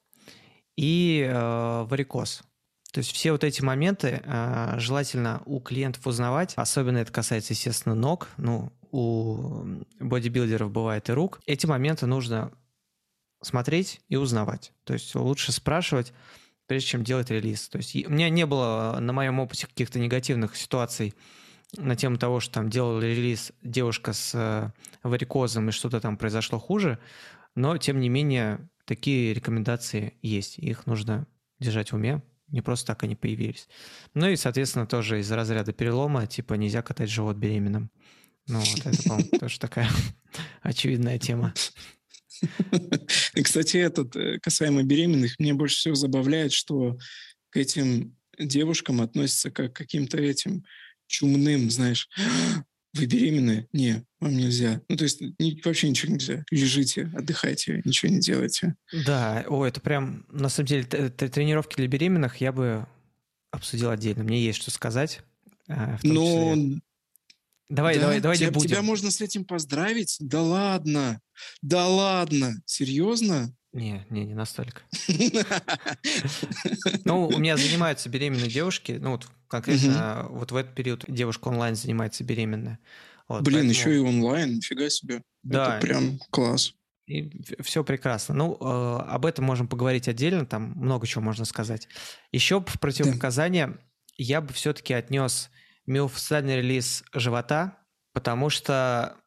и 0.77 1.27
э, 1.29 1.85
варикоз. 1.89 2.43
То 2.93 2.99
есть 2.99 3.13
все 3.13 3.33
вот 3.33 3.43
эти 3.43 3.63
моменты 3.63 4.23
э, 4.23 4.75
желательно 4.77 5.43
у 5.47 5.59
клиентов 5.61 6.07
узнавать. 6.07 6.53
Особенно 6.57 6.99
это 6.99 7.11
касается, 7.11 7.55
естественно, 7.55 7.95
ног. 7.95 8.29
Ну, 8.37 8.71
у 8.93 9.65
бодибилдеров 9.99 10.71
бывает 10.71 11.09
и 11.09 11.13
рук. 11.13 11.41
Эти 11.47 11.67
моменты 11.67 12.07
нужно 12.07 12.53
смотреть 13.43 14.01
и 14.09 14.17
узнавать. 14.17 14.73
То 14.85 14.93
есть 14.93 15.15
лучше 15.15 15.51
спрашивать, 15.51 16.13
прежде 16.67 16.89
чем 16.89 17.03
делать 17.03 17.31
релиз. 17.31 17.69
То 17.69 17.79
есть 17.79 17.97
у 18.07 18.11
меня 18.11 18.29
не 18.29 18.47
было 18.47 18.99
на 19.01 19.13
моем 19.13 19.41
опыте 19.41 19.67
каких-то 19.67 19.99
негативных 19.99 20.57
ситуаций 20.57 21.15
на 21.77 21.97
тему 21.97 22.19
того, 22.19 22.39
что 22.39 22.55
там 22.55 22.69
делал 22.69 23.01
релиз 23.01 23.53
девушка 23.63 24.13
с 24.13 24.33
э, 24.35 24.71
варикозом 25.03 25.71
и 25.71 25.73
что-то 25.73 26.01
там 26.01 26.19
произошло 26.19 26.59
хуже, 26.59 26.99
но 27.55 27.79
тем 27.79 27.99
не 27.99 28.11
менее 28.11 28.69
такие 28.85 29.33
рекомендации 29.33 30.15
есть, 30.21 30.59
их 30.59 30.87
нужно 30.87 31.27
держать 31.61 31.93
в 31.93 31.95
уме, 31.95 32.23
не 32.49 32.61
просто 32.61 32.89
так 32.89 33.03
они 33.05 33.17
появились. 33.17 33.69
Ну 34.13 34.29
и, 34.29 34.37
соответственно, 34.37 34.87
тоже 34.87 35.21
из 35.21 35.33
разряда 35.33 35.73
перелома, 35.73 36.27
типа 36.27 36.55
нельзя 36.55 36.83
катать 36.83 37.09
живот 37.09 37.37
беременным. 37.37 37.91
Ну 38.49 38.59
вот 38.59 38.87
это, 38.87 39.03
по-моему, 39.03 39.39
тоже 39.39 39.59
такая 39.59 39.89
очевидная 40.63 41.19
тема. 41.19 41.55
Кстати, 43.43 43.77
этот, 43.77 44.17
э, 44.17 44.39
касаемо 44.41 44.83
беременных, 44.83 45.39
мне 45.39 45.55
больше 45.55 45.77
всего 45.77 45.95
забавляет, 45.95 46.53
что 46.53 46.99
к 47.51 47.57
этим 47.57 48.17
девушкам 48.39 49.01
относятся 49.01 49.51
как 49.51 49.73
к 49.73 49.77
каким-то 49.77 50.19
этим 50.19 50.65
чумным, 51.07 51.71
знаешь, 51.71 52.09
вы 52.95 53.07
беременны? 53.07 53.69
Не, 53.73 54.05
вам 54.21 54.37
нельзя. 54.37 54.81
Ну, 54.89 54.97
то 54.97 55.05
есть 55.05 55.23
вообще 55.65 55.89
ничего 55.89 56.13
нельзя. 56.13 56.45
Лежите, 56.51 57.11
отдыхайте, 57.15 57.83
ничего 57.85 58.13
не 58.13 58.21
делайте. 58.21 58.75
Да, 59.07 59.45
о, 59.49 59.65
это 59.65 59.81
прям, 59.81 60.27
на 60.31 60.49
самом 60.49 60.67
деле, 60.67 60.85
тренировки 60.85 61.77
для 61.77 61.87
беременных 61.87 62.37
я 62.39 62.53
бы 62.53 62.87
обсудил 63.51 63.91
отдельно. 63.91 64.25
Мне 64.25 64.45
есть 64.45 64.63
что 64.63 64.71
сказать. 64.71 65.21
Э, 65.69 65.97
Но... 66.03 66.57
Давай, 67.69 67.95
да? 67.95 68.03
давай, 68.03 68.21
давай 68.21 68.37
тебя, 68.37 68.49
не 68.49 68.53
будем. 68.53 68.69
Тебя 68.71 68.83
можно 68.83 69.11
с 69.11 69.21
этим 69.21 69.45
поздравить? 69.45 70.17
Да 70.21 70.43
ладно, 70.43 71.21
да 71.63 71.89
ладно, 71.89 72.55
серьезно? 72.67 73.55
Не, 73.73 74.07
не, 74.11 74.25
не 74.25 74.35
настолько. 74.35 74.83
Ну, 77.05 77.27
у 77.27 77.39
меня 77.39 77.57
занимаются 77.57 78.09
беременные 78.09 78.51
девушки, 78.51 78.99
ну, 79.01 79.13
вот 79.13 79.29
конкретно 79.49 80.27
вот 80.31 80.53
в 80.53 80.57
этот 80.57 80.75
период 80.75 81.05
девушка 81.09 81.49
онлайн 81.49 81.75
занимается 81.75 82.25
беременная. 82.25 82.79
Блин, 83.29 83.69
еще 83.69 83.95
и 83.95 83.99
онлайн, 83.99 84.57
нифига 84.57 84.91
себе. 84.91 85.23
Да. 85.43 85.79
Это 85.79 85.87
прям 85.87 86.19
класс. 86.31 86.75
И 87.07 87.31
все 87.63 87.83
прекрасно. 87.83 88.35
Ну, 88.35 88.57
э, 88.61 89.03
об 89.09 89.27
этом 89.27 89.45
можем 89.45 89.67
поговорить 89.69 90.09
отдельно, 90.09 90.47
там 90.47 90.73
много 90.77 91.07
чего 91.07 91.23
можно 91.23 91.45
сказать. 91.45 91.89
Еще 92.31 92.61
в 92.61 92.79
противопоказание 92.79 93.79
я 94.17 94.41
бы 94.41 94.53
все-таки 94.53 94.95
отнес 94.95 95.51
миофасциальный 95.87 96.57
релиз 96.57 97.05
живота, 97.13 97.79
потому 98.13 98.51
что 98.51 99.23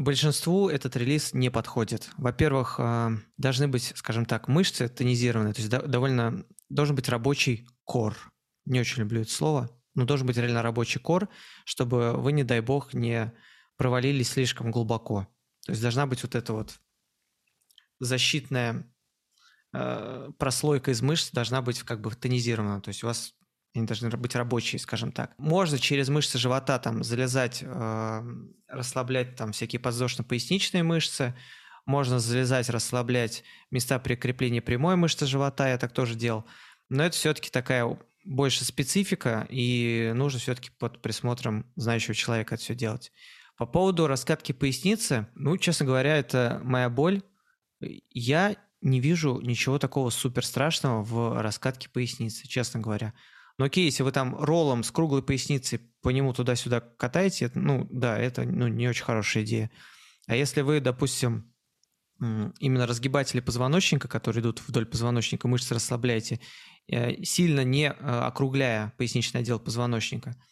Большинству 0.00 0.70
этот 0.70 0.96
релиз 0.96 1.34
не 1.34 1.50
подходит. 1.50 2.08
Во-первых, 2.16 2.76
э, 2.78 3.10
должны 3.36 3.68
быть, 3.68 3.92
скажем 3.96 4.24
так, 4.24 4.48
мышцы 4.48 4.88
тонизированные, 4.88 5.52
то 5.52 5.60
есть 5.60 5.70
довольно 5.70 6.46
должен 6.70 6.96
быть 6.96 7.10
рабочий 7.10 7.68
кор. 7.84 8.16
Не 8.64 8.80
очень 8.80 9.00
люблю 9.02 9.20
это 9.20 9.30
слово, 9.30 9.78
но 9.94 10.06
должен 10.06 10.26
быть 10.26 10.38
реально 10.38 10.62
рабочий 10.62 11.00
кор, 11.00 11.28
чтобы 11.66 12.12
вы, 12.12 12.32
не 12.32 12.44
дай 12.44 12.60
бог, 12.60 12.94
не 12.94 13.30
провалились 13.76 14.30
слишком 14.30 14.70
глубоко. 14.70 15.28
То 15.66 15.72
есть 15.72 15.82
должна 15.82 16.06
быть 16.06 16.22
вот 16.22 16.34
эта 16.34 16.54
вот 16.54 16.80
защитная 17.98 18.90
э, 19.74 20.30
прослойка 20.38 20.92
из 20.92 21.02
мышц 21.02 21.30
должна 21.30 21.60
быть 21.60 21.82
как 21.82 22.00
бы 22.00 22.10
тонизирована. 22.14 22.80
То 22.80 22.88
есть 22.88 23.04
у 23.04 23.08
вас 23.08 23.34
они 23.74 23.86
должны 23.86 24.10
быть 24.10 24.34
рабочие, 24.34 24.78
скажем 24.78 25.12
так. 25.12 25.32
Можно 25.38 25.78
через 25.78 26.08
мышцы 26.08 26.38
живота 26.38 26.78
там 26.78 27.04
залезать, 27.04 27.60
э, 27.62 28.22
расслаблять 28.68 29.36
там 29.36 29.52
всякие 29.52 29.80
подвздошно-поясничные 29.80 30.82
мышцы. 30.82 31.34
Можно 31.86 32.18
залезать, 32.18 32.68
расслаблять 32.68 33.44
места 33.70 33.98
прикрепления 33.98 34.60
прямой 34.60 34.96
мышцы 34.96 35.26
живота, 35.26 35.68
я 35.68 35.78
так 35.78 35.92
тоже 35.92 36.14
делал. 36.14 36.44
Но 36.88 37.04
это 37.04 37.16
все-таки 37.16 37.50
такая 37.50 37.96
больше 38.24 38.64
специфика, 38.64 39.46
и 39.48 40.12
нужно 40.14 40.40
все-таки 40.40 40.70
под 40.78 41.00
присмотром 41.00 41.66
знающего 41.76 42.14
человека 42.14 42.56
это 42.56 42.64
все 42.64 42.74
делать. 42.74 43.12
По 43.56 43.66
поводу 43.66 44.06
раскатки 44.06 44.52
поясницы, 44.52 45.28
ну, 45.34 45.56
честно 45.58 45.86
говоря, 45.86 46.16
это 46.16 46.60
моя 46.64 46.88
боль. 46.88 47.22
Я 48.10 48.56
не 48.80 49.00
вижу 49.00 49.40
ничего 49.40 49.78
такого 49.78 50.10
супер 50.10 50.44
страшного 50.44 51.02
в 51.02 51.40
раскатке 51.40 51.88
поясницы, 51.88 52.48
честно 52.48 52.80
говоря. 52.80 53.14
Но 53.60 53.66
окей, 53.66 53.84
если 53.84 54.02
вы 54.02 54.10
там 54.10 54.34
роллом 54.42 54.82
с 54.82 54.90
круглой 54.90 55.22
поясницей 55.22 55.80
по 56.00 56.08
нему 56.08 56.32
туда-сюда 56.32 56.80
катаете, 56.80 57.50
ну 57.54 57.86
да, 57.90 58.16
это 58.18 58.44
ну, 58.44 58.68
не 58.68 58.88
очень 58.88 59.04
хорошая 59.04 59.44
идея. 59.44 59.70
А 60.26 60.34
если 60.34 60.62
вы, 60.62 60.80
допустим, 60.80 61.52
именно 62.18 62.86
разгибатели 62.86 63.40
позвоночника, 63.40 64.08
которые 64.08 64.40
идут 64.40 64.62
вдоль 64.66 64.86
позвоночника, 64.86 65.46
мышцы 65.46 65.74
расслабляете, 65.74 66.40
э, 66.90 67.22
сильно 67.22 67.62
не 67.62 67.90
э, 67.90 67.92
округляя 67.92 68.94
поясничный 68.96 69.42
отдел 69.42 69.60
позвоночника, 69.60 70.42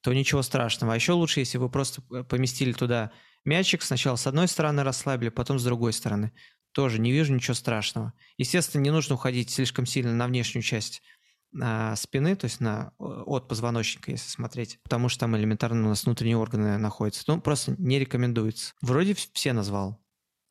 то 0.00 0.10
ничего 0.14 0.40
страшного. 0.40 0.94
А 0.94 0.96
еще 0.96 1.12
лучше, 1.12 1.40
если 1.40 1.58
вы 1.58 1.68
просто 1.68 2.00
поместили 2.00 2.72
туда 2.72 3.12
мячик, 3.44 3.82
сначала 3.82 4.16
с 4.16 4.26
одной 4.26 4.48
стороны 4.48 4.82
расслабили, 4.82 5.28
потом 5.28 5.58
с 5.58 5.64
другой 5.64 5.92
стороны. 5.92 6.32
Тоже 6.72 7.00
не 7.00 7.12
вижу 7.12 7.34
ничего 7.34 7.52
страшного. 7.52 8.14
Естественно, 8.38 8.80
не 8.80 8.90
нужно 8.90 9.16
уходить 9.16 9.50
слишком 9.50 9.84
сильно 9.84 10.14
на 10.14 10.26
внешнюю 10.26 10.62
часть 10.62 11.02
спины, 11.96 12.36
то 12.36 12.44
есть 12.44 12.60
на, 12.60 12.92
от 12.98 13.48
позвоночника, 13.48 14.12
если 14.12 14.28
смотреть, 14.28 14.78
потому 14.82 15.08
что 15.08 15.20
там 15.20 15.36
элементарно 15.36 15.86
у 15.86 15.88
нас 15.88 16.04
внутренние 16.04 16.36
органы 16.36 16.78
находятся. 16.78 17.24
Ну, 17.26 17.40
просто 17.40 17.74
не 17.78 17.98
рекомендуется. 17.98 18.74
Вроде 18.80 19.14
все 19.14 19.52
назвал. 19.52 20.00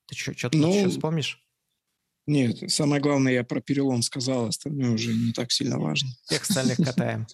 Ты 0.08 0.16
что-то 0.16 0.58
ну, 0.58 0.74
еще 0.74 0.90
вспомнишь? 0.90 1.42
Нет, 2.28 2.70
самое 2.72 3.02
главное, 3.02 3.34
я 3.34 3.44
про 3.44 3.60
перелом 3.60 4.02
сказал, 4.02 4.48
остальное 4.48 4.92
уже 4.92 5.14
не 5.14 5.34
так 5.34 5.52
сильно 5.52 5.80
важно. 5.80 6.10
Всех 6.26 6.44
остальных 6.44 6.78
катаем. 6.86 7.26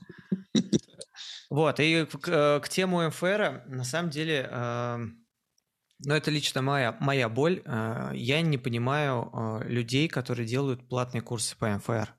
Вот, 1.50 1.80
и 1.80 2.06
к, 2.06 2.30
э, 2.30 2.60
к 2.62 2.70
тему 2.70 3.06
МФР, 3.08 3.64
на 3.68 3.84
самом 3.84 4.10
деле, 4.10 4.48
э, 4.50 4.98
ну, 6.00 6.14
это 6.14 6.32
лично 6.32 6.62
моя, 6.62 6.98
моя 7.00 7.30
боль. 7.30 7.62
Э, 7.66 8.12
я 8.14 8.42
не 8.42 8.58
понимаю 8.58 9.30
э, 9.34 9.68
людей, 9.68 10.08
которые 10.08 10.48
делают 10.48 10.88
платные 10.88 11.22
курсы 11.22 11.56
по 11.58 11.68
МФР. 11.68 12.16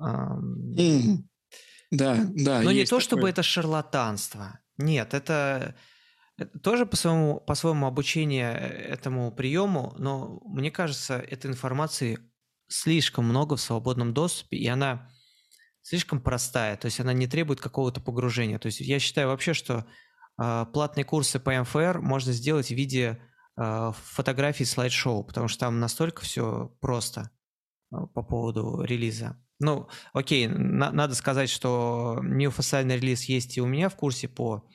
Mm. 0.00 1.24
Да, 1.90 2.26
да. 2.34 2.62
Но 2.62 2.72
не 2.72 2.84
то, 2.84 2.90
такое. 2.90 3.00
чтобы 3.00 3.28
это 3.28 3.42
шарлатанство. 3.42 4.60
Нет, 4.78 5.12
это, 5.12 5.74
это 6.38 6.58
тоже 6.60 6.86
по 6.86 6.96
своему, 6.96 7.40
по 7.40 7.54
своему 7.54 7.86
обучению 7.86 8.52
этому 8.52 9.32
приему, 9.32 9.94
но 9.98 10.40
мне 10.44 10.70
кажется, 10.70 11.18
этой 11.18 11.50
информации 11.50 12.18
слишком 12.68 13.24
много 13.24 13.56
в 13.56 13.60
свободном 13.60 14.14
доступе, 14.14 14.56
и 14.56 14.66
она 14.68 15.10
слишком 15.82 16.20
простая, 16.20 16.76
то 16.76 16.86
есть 16.86 17.00
она 17.00 17.12
не 17.12 17.26
требует 17.26 17.60
какого-то 17.60 18.00
погружения. 18.00 18.58
То 18.58 18.66
есть 18.66 18.80
я 18.80 18.98
считаю 19.00 19.28
вообще, 19.28 19.54
что 19.54 19.86
э, 20.40 20.66
платные 20.72 21.04
курсы 21.04 21.40
по 21.40 21.52
МФР 21.60 22.00
можно 22.00 22.32
сделать 22.32 22.68
в 22.68 22.74
виде 22.74 23.20
э, 23.56 23.92
фотографий 24.04 24.64
слайд-шоу, 24.64 25.24
потому 25.24 25.48
что 25.48 25.60
там 25.60 25.80
настолько 25.80 26.22
все 26.22 26.72
просто 26.80 27.30
э, 27.92 27.96
по 28.14 28.22
поводу 28.22 28.82
релиза. 28.82 29.36
Ну, 29.60 29.88
окей, 30.12 30.48
на, 30.48 30.90
надо 30.90 31.14
сказать, 31.14 31.50
что 31.50 32.18
неофициальный 32.22 32.96
релиз 32.96 33.24
есть 33.24 33.56
и 33.56 33.60
у 33.60 33.66
меня 33.66 33.88
в 33.88 33.96
курсе 33.96 34.26
по 34.26 34.68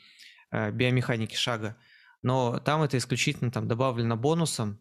э, 0.51 0.71
биомеханике 0.71 1.35
шага, 1.35 1.75
но 2.21 2.59
там 2.59 2.83
это 2.83 2.97
исключительно 2.97 3.51
там 3.51 3.67
добавлено 3.67 4.15
бонусом, 4.15 4.79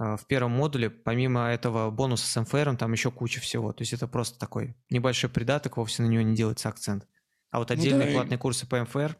а, 0.00 0.16
в 0.16 0.26
первом 0.26 0.52
модуле, 0.52 0.88
помимо 0.88 1.48
этого 1.48 1.90
бонуса 1.90 2.26
с 2.26 2.40
МФР, 2.40 2.74
там 2.76 2.92
еще 2.92 3.10
куча 3.10 3.40
всего. 3.40 3.72
То 3.72 3.82
есть 3.82 3.92
это 3.92 4.08
просто 4.08 4.38
такой 4.38 4.74
небольшой 4.88 5.28
придаток, 5.28 5.76
вовсе 5.76 6.02
на 6.02 6.06
него 6.06 6.22
не 6.22 6.34
делается 6.34 6.70
акцент. 6.70 7.06
А 7.50 7.58
вот 7.58 7.70
отдельные 7.70 8.06
ну, 8.06 8.12
да, 8.12 8.18
платные 8.18 8.38
и... 8.38 8.40
курсы 8.40 8.66
по 8.66 8.80
МФР, 8.82 9.16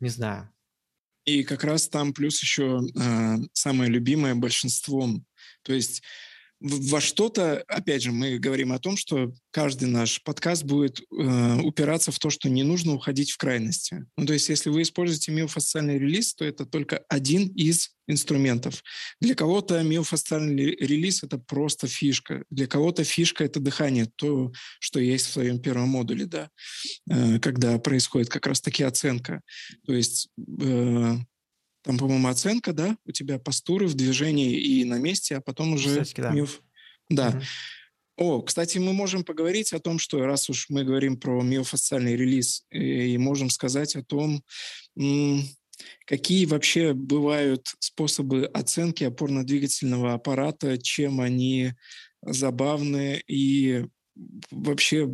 не 0.00 0.08
знаю. 0.08 0.50
И 1.26 1.44
как 1.44 1.62
раз 1.62 1.88
там 1.88 2.12
плюс 2.12 2.42
еще 2.42 2.80
э, 2.80 3.36
самое 3.52 3.88
любимое 3.88 4.34
большинством. 4.34 5.26
То 5.62 5.72
есть 5.72 6.02
во 6.60 7.00
что-то, 7.00 7.64
опять 7.68 8.02
же, 8.02 8.12
мы 8.12 8.38
говорим 8.38 8.72
о 8.72 8.78
том, 8.78 8.96
что 8.96 9.32
каждый 9.50 9.88
наш 9.88 10.22
подкаст 10.22 10.64
будет 10.64 11.00
э, 11.00 11.60
упираться 11.62 12.12
в 12.12 12.18
то, 12.18 12.28
что 12.28 12.50
не 12.50 12.62
нужно 12.62 12.94
уходить 12.94 13.30
в 13.30 13.38
крайности. 13.38 14.04
Ну, 14.16 14.26
то 14.26 14.34
есть, 14.34 14.48
если 14.50 14.68
вы 14.68 14.82
используете 14.82 15.32
миофасциальный 15.32 15.98
релиз, 15.98 16.34
то 16.34 16.44
это 16.44 16.66
только 16.66 16.98
один 17.08 17.48
из 17.48 17.90
инструментов. 18.06 18.82
Для 19.20 19.34
кого-то 19.34 19.82
миофасциальный 19.82 20.76
релиз– 20.76 21.22
это 21.24 21.38
просто 21.38 21.86
фишка. 21.86 22.44
Для 22.50 22.66
кого-то 22.66 23.04
фишка– 23.04 23.44
это 23.46 23.60
дыхание, 23.60 24.10
то, 24.16 24.52
что 24.80 25.00
есть 25.00 25.26
в 25.26 25.32
своем 25.32 25.60
первом 25.60 25.88
модуле, 25.88 26.26
да, 26.26 26.50
э, 27.10 27.38
когда 27.38 27.78
происходит 27.78 28.28
как 28.28 28.46
раз-таки 28.46 28.82
оценка. 28.82 29.40
То 29.86 29.94
есть 29.94 30.28
э, 30.60 31.16
там, 31.82 31.98
по-моему, 31.98 32.28
оценка, 32.28 32.72
да, 32.72 32.96
у 33.06 33.12
тебя 33.12 33.38
постуры 33.38 33.86
в 33.86 33.94
движении 33.94 34.54
и 34.54 34.84
на 34.84 34.98
месте, 34.98 35.36
а 35.36 35.40
потом 35.40 35.74
уже... 35.74 36.02
Кстати, 36.02 36.20
да. 36.20 36.30
Миф... 36.30 36.62
Да. 37.08 37.28
Угу. 37.28 37.40
О, 38.20 38.42
кстати, 38.42 38.76
мы 38.76 38.92
можем 38.92 39.24
поговорить 39.24 39.72
о 39.72 39.80
том, 39.80 39.98
что 39.98 40.26
раз 40.26 40.50
уж 40.50 40.68
мы 40.68 40.84
говорим 40.84 41.16
про 41.16 41.42
миофасциальный 41.42 42.16
релиз, 42.16 42.66
и 42.70 43.16
можем 43.16 43.48
сказать 43.48 43.96
о 43.96 44.04
том, 44.04 44.44
какие 46.04 46.44
вообще 46.44 46.92
бывают 46.92 47.66
способы 47.78 48.44
оценки 48.44 49.04
опорно-двигательного 49.04 50.12
аппарата, 50.12 50.76
чем 50.76 51.20
они 51.20 51.72
забавны 52.22 53.22
и 53.26 53.86
вообще 54.50 55.08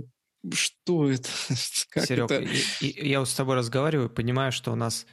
что 0.52 1.08
это? 1.08 1.28
Как 1.90 2.06
Серег, 2.06 2.30
это? 2.30 2.48
я 2.80 3.20
вот 3.20 3.28
с 3.28 3.34
тобой 3.34 3.54
разговариваю, 3.54 4.10
понимаю, 4.10 4.50
что 4.50 4.72
у 4.72 4.76
нас 4.76 5.06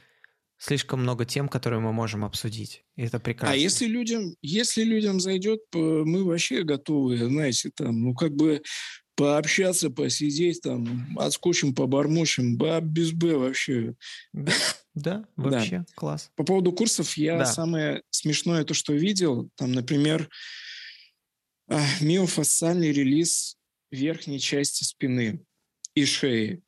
слишком 0.58 1.00
много 1.00 1.24
тем, 1.24 1.48
которые 1.48 1.80
мы 1.80 1.92
можем 1.92 2.24
обсудить. 2.24 2.84
И 2.96 3.02
это 3.02 3.18
а 3.18 3.20
прекрасно. 3.20 3.54
А 3.54 3.56
если 3.56 3.86
людям, 3.86 4.34
если 4.42 4.82
людям 4.82 5.20
зайдет, 5.20 5.60
мы 5.72 6.24
вообще 6.24 6.62
готовы, 6.62 7.18
знаете, 7.18 7.70
там, 7.74 8.02
ну, 8.02 8.14
как 8.14 8.34
бы 8.34 8.62
пообщаться, 9.16 9.90
посидеть, 9.90 10.60
там, 10.62 11.16
отскочим, 11.18 11.74
побормочем, 11.74 12.56
ба, 12.56 12.80
без 12.80 13.12
Б 13.12 13.36
вообще. 13.36 13.94
Да, 14.94 15.26
вообще, 15.36 15.78
да. 15.78 15.84
класс. 15.94 16.30
По 16.36 16.44
поводу 16.44 16.72
курсов 16.72 17.16
я 17.16 17.38
да. 17.38 17.44
самое 17.44 18.02
смешное 18.10 18.64
то, 18.64 18.74
что 18.74 18.92
видел, 18.92 19.50
там, 19.56 19.72
например, 19.72 20.28
а, 21.68 21.80
миофасциальный 22.00 22.92
релиз 22.92 23.56
верхней 23.90 24.40
части 24.40 24.84
спины 24.84 25.44
и 25.94 26.04
шеи. 26.04 26.62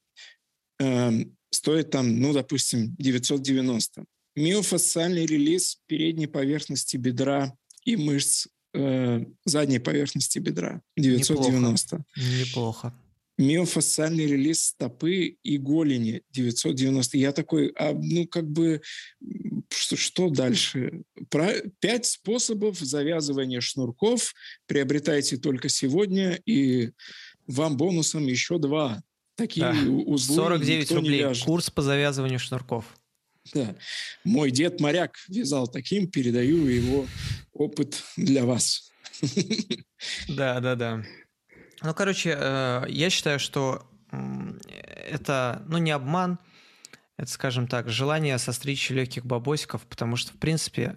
Стоит 1.66 1.90
там, 1.90 2.20
ну, 2.20 2.32
допустим, 2.32 2.94
990. 2.96 4.04
Миофасциальный 4.36 5.26
релиз 5.26 5.80
передней 5.88 6.28
поверхности 6.28 6.96
бедра 6.96 7.56
и 7.84 7.96
мышц 7.96 8.46
э, 8.72 9.24
задней 9.44 9.80
поверхности 9.80 10.38
бедра 10.38 10.80
990. 10.96 11.96
Неплохо. 11.96 12.04
Неплохо. 12.38 12.94
Миофасциальный 13.36 14.26
релиз 14.26 14.62
стопы 14.62 15.38
и 15.42 15.58
голени 15.58 16.22
990. 16.30 17.18
Я 17.18 17.32
такой, 17.32 17.72
а 17.76 17.94
ну 18.00 18.28
как 18.28 18.48
бы 18.48 18.80
что, 19.68 19.96
что 19.96 20.30
дальше? 20.30 21.02
Про, 21.30 21.52
пять 21.80 22.06
способов 22.06 22.78
завязывания 22.78 23.60
шнурков 23.60 24.34
приобретайте 24.66 25.36
только 25.36 25.68
сегодня, 25.68 26.40
и 26.46 26.92
вам 27.48 27.76
бонусом 27.76 28.28
еще 28.28 28.60
два 28.60 29.02
такие 29.36 29.72
да. 29.72 29.90
узлы 30.06 30.36
49 30.36 30.92
рублей. 30.92 31.26
Курс 31.44 31.70
по 31.70 31.82
завязыванию 31.82 32.38
шнурков. 32.38 32.84
Да. 33.54 33.76
Мой 34.24 34.50
дед 34.50 34.80
моряк 34.80 35.16
вязал 35.28 35.68
таким, 35.68 36.10
передаю 36.10 36.66
его 36.66 37.06
опыт 37.52 38.02
для 38.16 38.44
вас. 38.44 38.90
Да, 40.28 40.60
да, 40.60 40.74
да. 40.74 41.02
Ну, 41.82 41.94
короче, 41.94 42.36
э, 42.38 42.84
я 42.88 43.10
считаю, 43.10 43.38
что 43.38 43.88
это, 44.10 45.64
ну, 45.68 45.78
не 45.78 45.90
обман, 45.90 46.38
это, 47.16 47.30
скажем 47.30 47.66
так, 47.66 47.88
желание 47.88 48.38
состричь 48.38 48.90
легких 48.90 49.24
бабосиков, 49.24 49.86
потому 49.86 50.16
что, 50.16 50.32
в 50.32 50.36
принципе, 50.36 50.96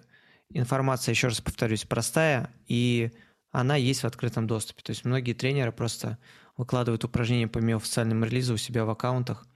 информация, 0.49 1.13
еще 1.13 1.27
раз 1.27 1.41
повторюсь, 1.41 1.85
простая, 1.85 2.53
и 2.67 3.11
она 3.51 3.75
есть 3.75 4.01
в 4.01 4.05
открытом 4.05 4.47
доступе. 4.47 4.81
То 4.83 4.91
есть 4.91 5.05
многие 5.05 5.33
тренеры 5.33 5.71
просто 5.71 6.17
выкладывают 6.59 7.05
упражнения 7.05 7.47
по 7.47 7.59
официальному 7.59 8.25
релизу 8.25 8.55
у 8.55 8.57
себя 8.57 8.83
в 8.83 8.89
аккаунтах, 8.89 9.47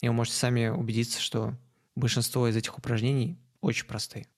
и 0.00 0.06
вы 0.06 0.14
можете 0.14 0.36
сами 0.36 0.68
убедиться, 0.68 1.20
что 1.20 1.52
большинство 1.96 2.46
из 2.46 2.56
этих 2.56 2.78
упражнений 2.78 3.36
очень 3.60 3.86
простые. 3.86 4.28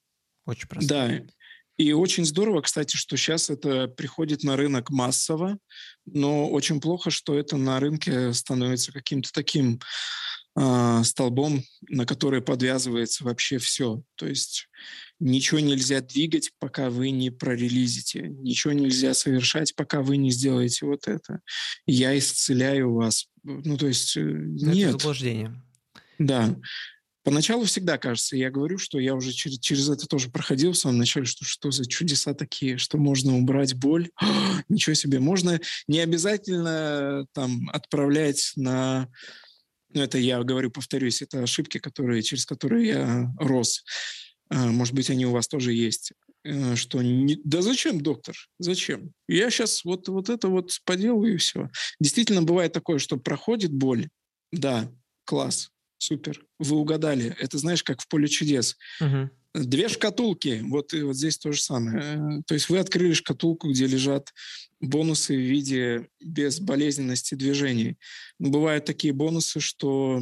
Очень 0.47 0.67
простые. 0.67 1.21
Да, 1.21 1.33
и 1.77 1.93
очень 1.93 2.25
здорово, 2.25 2.63
кстати, 2.63 2.97
что 2.97 3.19
сейчас 3.19 3.51
это 3.51 3.87
приходит 3.87 4.45
на 4.45 4.57
рынок 4.57 4.89
массово, 4.89 5.59
но 6.07 6.49
очень 6.49 6.81
плохо, 6.81 7.11
что 7.11 7.39
это 7.39 7.59
на 7.59 7.79
рынке 7.81 8.33
становится 8.33 8.93
каким-то 8.93 9.31
таким 9.31 9.79
э, 10.59 11.01
столбом, 11.05 11.65
на 11.91 12.07
который 12.07 12.41
подвязывается 12.41 13.25
вообще 13.25 13.59
все. 13.59 14.01
То 14.15 14.27
есть 14.27 14.71
ничего 15.19 15.61
нельзя 15.61 16.01
двигать, 16.01 16.51
пока 16.59 16.91
вы 16.91 17.11
не 17.11 17.31
прорелизите, 17.31 18.23
ничего 18.23 18.73
нельзя 18.73 19.15
совершать, 19.15 19.75
пока 19.75 20.03
вы 20.03 20.17
не 20.17 20.31
сделаете 20.31 20.87
вот 20.87 21.09
это. 21.09 21.41
Я 21.87 22.17
исцеляю 22.19 22.93
вас. 22.95 23.29
Ну, 23.43 23.77
то 23.77 23.87
есть, 23.87 24.17
э, 24.17 24.23
нет. 24.23 24.89
Это 24.89 24.99
заблуждение. 24.99 25.63
Да. 26.19 26.57
Поначалу 27.27 27.65
всегда 27.65 27.99
кажется, 27.99 28.37
я 28.37 28.53
говорю, 28.53 28.79
что 28.79 29.01
я 29.01 29.17
уже 29.17 29.33
через, 29.33 29.59
через 29.59 29.89
это 29.89 30.07
тоже 30.07 30.31
проходил 30.31 30.73
в 30.73 30.79
самом 30.79 30.99
начале, 30.99 31.27
что 31.27 31.45
что 31.45 31.73
за 31.73 31.85
чудеса 31.85 32.35
такие, 32.35 32.79
что 32.79 32.99
можно 32.99 33.37
убрать 33.37 33.75
боль. 33.75 34.11
ничего 34.69 34.95
себе, 34.95 35.19
можно 35.19 35.61
не 35.89 35.99
обязательно 35.99 37.27
там 37.33 37.69
отправлять 37.71 38.53
на 38.55 39.09
ну, 39.93 40.03
это 40.03 40.19
я 40.19 40.43
говорю, 40.43 40.71
повторюсь, 40.71 41.23
это 41.23 41.43
ошибки, 41.43 41.79
которые, 41.79 42.23
через 42.23 42.45
которые 42.45 42.87
я 42.87 43.35
рос. 43.39 43.83
А, 44.49 44.67
может 44.67 44.95
быть, 44.95 45.11
они 45.11 45.27
у 45.27 45.33
вас 45.33 45.49
тоже 45.49 45.73
есть, 45.73 46.13
э, 46.45 46.77
что 46.77 47.03
не... 47.03 47.41
да 47.45 47.63
зачем, 47.63 48.01
доктор, 48.01 48.37
зачем? 48.59 49.13
Я 49.29 49.51
сейчас 49.51 49.85
вот, 49.85 50.09
вот 50.09 50.29
это 50.29 50.49
вот 50.49 50.79
поделаю 50.85 51.35
и 51.35 51.37
все. 51.37 51.69
Действительно, 52.01 52.43
бывает 52.43 52.73
такое, 52.73 52.99
что 52.99 53.17
проходит 53.17 53.73
боль, 53.73 54.09
да, 54.53 54.91
класс, 55.25 55.71
супер, 55.99 56.45
вы 56.59 56.77
угадали. 56.77 57.37
Это 57.41 57.59
знаешь, 57.59 57.83
как 57.83 58.01
в 58.01 58.09
поле 58.09 58.29
чудес. 58.29 58.77
Угу. 59.01 59.65
Две 59.65 59.89
шкатулки, 59.89 60.61
вот, 60.65 60.93
и 60.93 61.03
вот 61.03 61.17
здесь 61.17 61.39
то 61.39 61.51
же 61.51 61.61
самое. 61.61 61.99
Э, 61.99 62.43
то 62.47 62.55
есть 62.55 62.69
вы 62.69 62.79
открыли 62.79 63.15
шкатулку, 63.15 63.71
где 63.71 63.87
лежат 63.87 64.33
бонусы 64.81 65.35
в 65.35 65.41
виде 65.41 66.09
безболезненности 66.21 67.35
движений. 67.35 67.97
Но 68.39 68.51
бывают 68.51 68.85
такие 68.85 69.13
бонусы, 69.13 69.61
что 69.61 70.21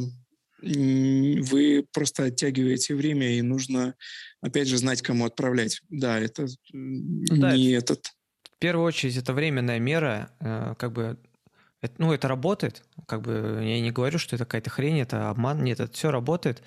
вы 0.65 1.85
просто 1.93 2.25
оттягиваете 2.25 2.95
время, 2.95 3.37
и 3.37 3.41
нужно, 3.41 3.95
опять 4.41 4.67
же, 4.67 4.77
знать, 4.77 5.01
кому 5.01 5.25
отправлять. 5.25 5.81
Да, 5.89 6.19
это 6.19 6.47
ну, 6.73 7.37
да, 7.37 7.55
не 7.55 7.71
этот... 7.71 8.11
В 8.51 8.57
первую 8.57 8.85
очередь, 8.85 9.17
это 9.17 9.33
временная 9.33 9.79
мера, 9.79 10.31
э, 10.39 10.73
как 10.77 10.93
бы 10.93 11.17
ну, 11.97 12.13
это 12.13 12.27
работает, 12.27 12.83
как 13.05 13.21
бы 13.21 13.59
я 13.61 13.79
не 13.79 13.91
говорю, 13.91 14.17
что 14.17 14.35
это 14.35 14.45
какая-то 14.45 14.71
хрень, 14.71 14.99
это 14.99 15.29
обман, 15.29 15.63
нет, 15.63 15.79
это 15.79 15.93
все 15.93 16.09
работает, 16.09 16.63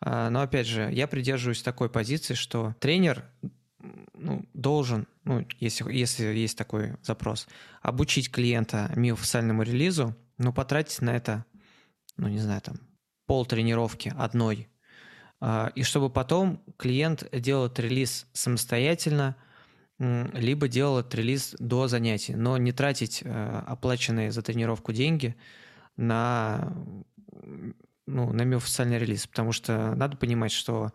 а, 0.00 0.30
но 0.30 0.42
опять 0.42 0.66
же, 0.66 0.88
я 0.92 1.08
придерживаюсь 1.08 1.62
такой 1.62 1.90
позиции, 1.90 2.34
что 2.34 2.76
тренер 2.78 3.24
ну, 4.14 4.44
должен, 4.54 5.08
ну, 5.24 5.46
если, 5.58 5.90
если 5.92 6.26
есть 6.26 6.56
такой 6.56 6.92
запрос, 7.02 7.48
обучить 7.82 8.30
клиента 8.30 8.92
миофасциальному 8.94 9.62
релизу, 9.62 10.14
но 10.38 10.52
потратить 10.52 11.02
на 11.02 11.16
это, 11.16 11.44
ну, 12.16 12.28
не 12.28 12.38
знаю, 12.38 12.60
там, 12.60 12.76
пол 13.30 13.46
тренировки 13.46 14.12
одной. 14.18 14.68
А, 15.40 15.70
и 15.76 15.84
чтобы 15.84 16.10
потом 16.10 16.60
клиент 16.76 17.28
делал 17.30 17.66
этот 17.66 17.78
релиз 17.78 18.26
самостоятельно, 18.32 19.36
либо 20.00 20.66
делал 20.66 20.98
этот 20.98 21.14
релиз 21.14 21.54
до 21.60 21.86
занятий, 21.86 22.34
но 22.34 22.56
не 22.56 22.72
тратить 22.72 23.22
э, 23.22 23.62
оплаченные 23.68 24.32
за 24.32 24.42
тренировку 24.42 24.92
деньги 24.92 25.36
на, 25.96 26.74
ну, 28.08 28.32
на 28.32 28.42
миофасциальный 28.42 28.98
релиз, 28.98 29.28
потому 29.28 29.52
что 29.52 29.94
надо 29.94 30.16
понимать, 30.16 30.50
что 30.50 30.90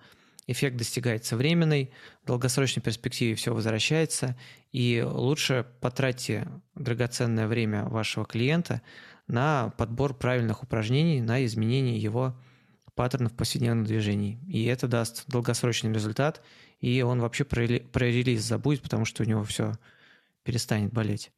эффект 0.45 0.75
достигается 0.75 1.37
временный, 1.37 1.93
в 2.23 2.27
долгосрочной 2.27 2.83
перспективе 2.83 3.35
все 3.35 3.53
возвращается, 3.53 4.35
и 4.73 5.01
лучше 5.01 5.65
потратьте 5.79 6.49
драгоценное 6.75 7.47
время 7.47 7.85
вашего 7.85 8.25
клиента 8.25 8.81
на 9.27 9.69
подбор 9.77 10.13
правильных 10.13 10.63
упражнений, 10.63 11.21
на 11.21 11.45
изменение 11.45 11.97
его 11.97 12.37
паттернов 12.95 13.33
повседневных 13.33 13.87
движений. 13.87 14.39
И 14.47 14.65
это 14.65 14.87
даст 14.87 15.25
долгосрочный 15.27 15.91
результат, 15.91 16.41
и 16.79 17.01
он 17.01 17.19
вообще 17.19 17.43
про, 17.43 17.67
про 17.79 18.05
релиз 18.05 18.43
забудет, 18.43 18.81
потому 18.81 19.05
что 19.05 19.23
у 19.23 19.25
него 19.25 19.43
все 19.43 19.73
перестанет 20.43 20.93
болеть. 20.93 21.31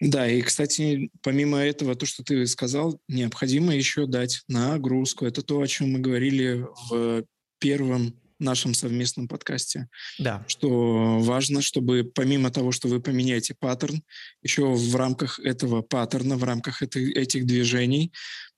Да, 0.00 0.28
и, 0.28 0.42
кстати, 0.42 1.10
помимо 1.22 1.58
этого, 1.58 1.94
то, 1.94 2.06
что 2.06 2.24
ты 2.24 2.46
сказал, 2.46 3.00
необходимо 3.08 3.74
еще 3.74 4.06
дать 4.06 4.42
нагрузку. 4.48 5.24
Это 5.24 5.42
то, 5.42 5.60
о 5.60 5.66
чем 5.66 5.92
мы 5.92 6.00
говорили 6.00 6.66
в 6.90 7.24
первом 7.58 8.20
нашем 8.42 8.74
совместном 8.74 9.28
подкасте. 9.28 9.88
Да. 10.18 10.44
Что 10.46 11.18
важно, 11.20 11.62
чтобы 11.62 12.04
помимо 12.04 12.50
того, 12.50 12.72
что 12.72 12.88
вы 12.88 13.00
поменяете 13.00 13.54
паттерн, 13.54 14.02
еще 14.42 14.72
в 14.72 14.96
рамках 14.96 15.38
этого 15.40 15.82
паттерна, 15.82 16.36
в 16.36 16.44
рамках 16.44 16.82
этой, 16.82 17.12
этих 17.12 17.46
движений 17.46 18.12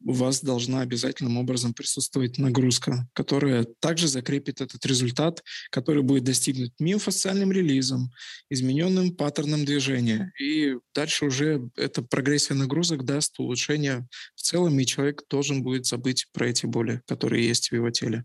у 0.04 0.12
вас 0.12 0.42
должна 0.42 0.82
обязательным 0.82 1.38
образом 1.38 1.72
присутствовать 1.72 2.38
нагрузка, 2.38 3.08
которая 3.14 3.64
также 3.80 4.06
закрепит 4.06 4.60
этот 4.60 4.84
результат, 4.86 5.42
который 5.70 6.02
будет 6.02 6.24
достигнут 6.24 6.72
миофасциальным 6.78 7.50
релизом, 7.50 8.10
измененным 8.50 9.14
паттерном 9.14 9.64
движения. 9.64 10.32
И 10.40 10.76
дальше 10.94 11.24
уже 11.24 11.68
эта 11.76 12.02
прогрессия 12.02 12.54
нагрузок 12.54 13.04
даст 13.04 13.38
улучшение 13.38 14.06
в 14.34 14.42
целом, 14.42 14.78
и 14.78 14.86
человек 14.86 15.22
должен 15.30 15.62
будет 15.62 15.86
забыть 15.86 16.26
про 16.32 16.48
эти 16.48 16.66
боли, 16.66 17.00
которые 17.06 17.46
есть 17.46 17.70
в 17.70 17.74
его 17.74 17.90
теле. 17.90 18.24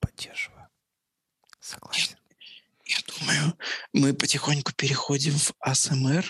Поддерживаю. 0.00 0.57
Согласен. 1.68 2.16
Я, 2.86 2.96
я 2.96 3.02
думаю, 3.06 3.58
мы 3.92 4.14
потихоньку 4.14 4.72
переходим 4.72 5.34
в 5.34 5.52
АСМР, 5.60 6.24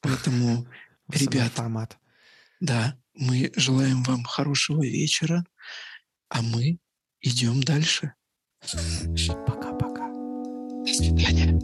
поэтому, 0.00 0.68
ребята, 1.08 1.56
формат. 1.56 1.98
да, 2.60 2.96
мы 3.14 3.50
желаем 3.56 4.04
вам 4.04 4.22
хорошего 4.22 4.84
вечера, 4.84 5.44
а 6.28 6.40
мы 6.40 6.78
идем 7.20 7.64
дальше. 7.64 8.12
Пока-пока. 8.60 10.08
До 10.08 10.94
свидания. 10.94 11.58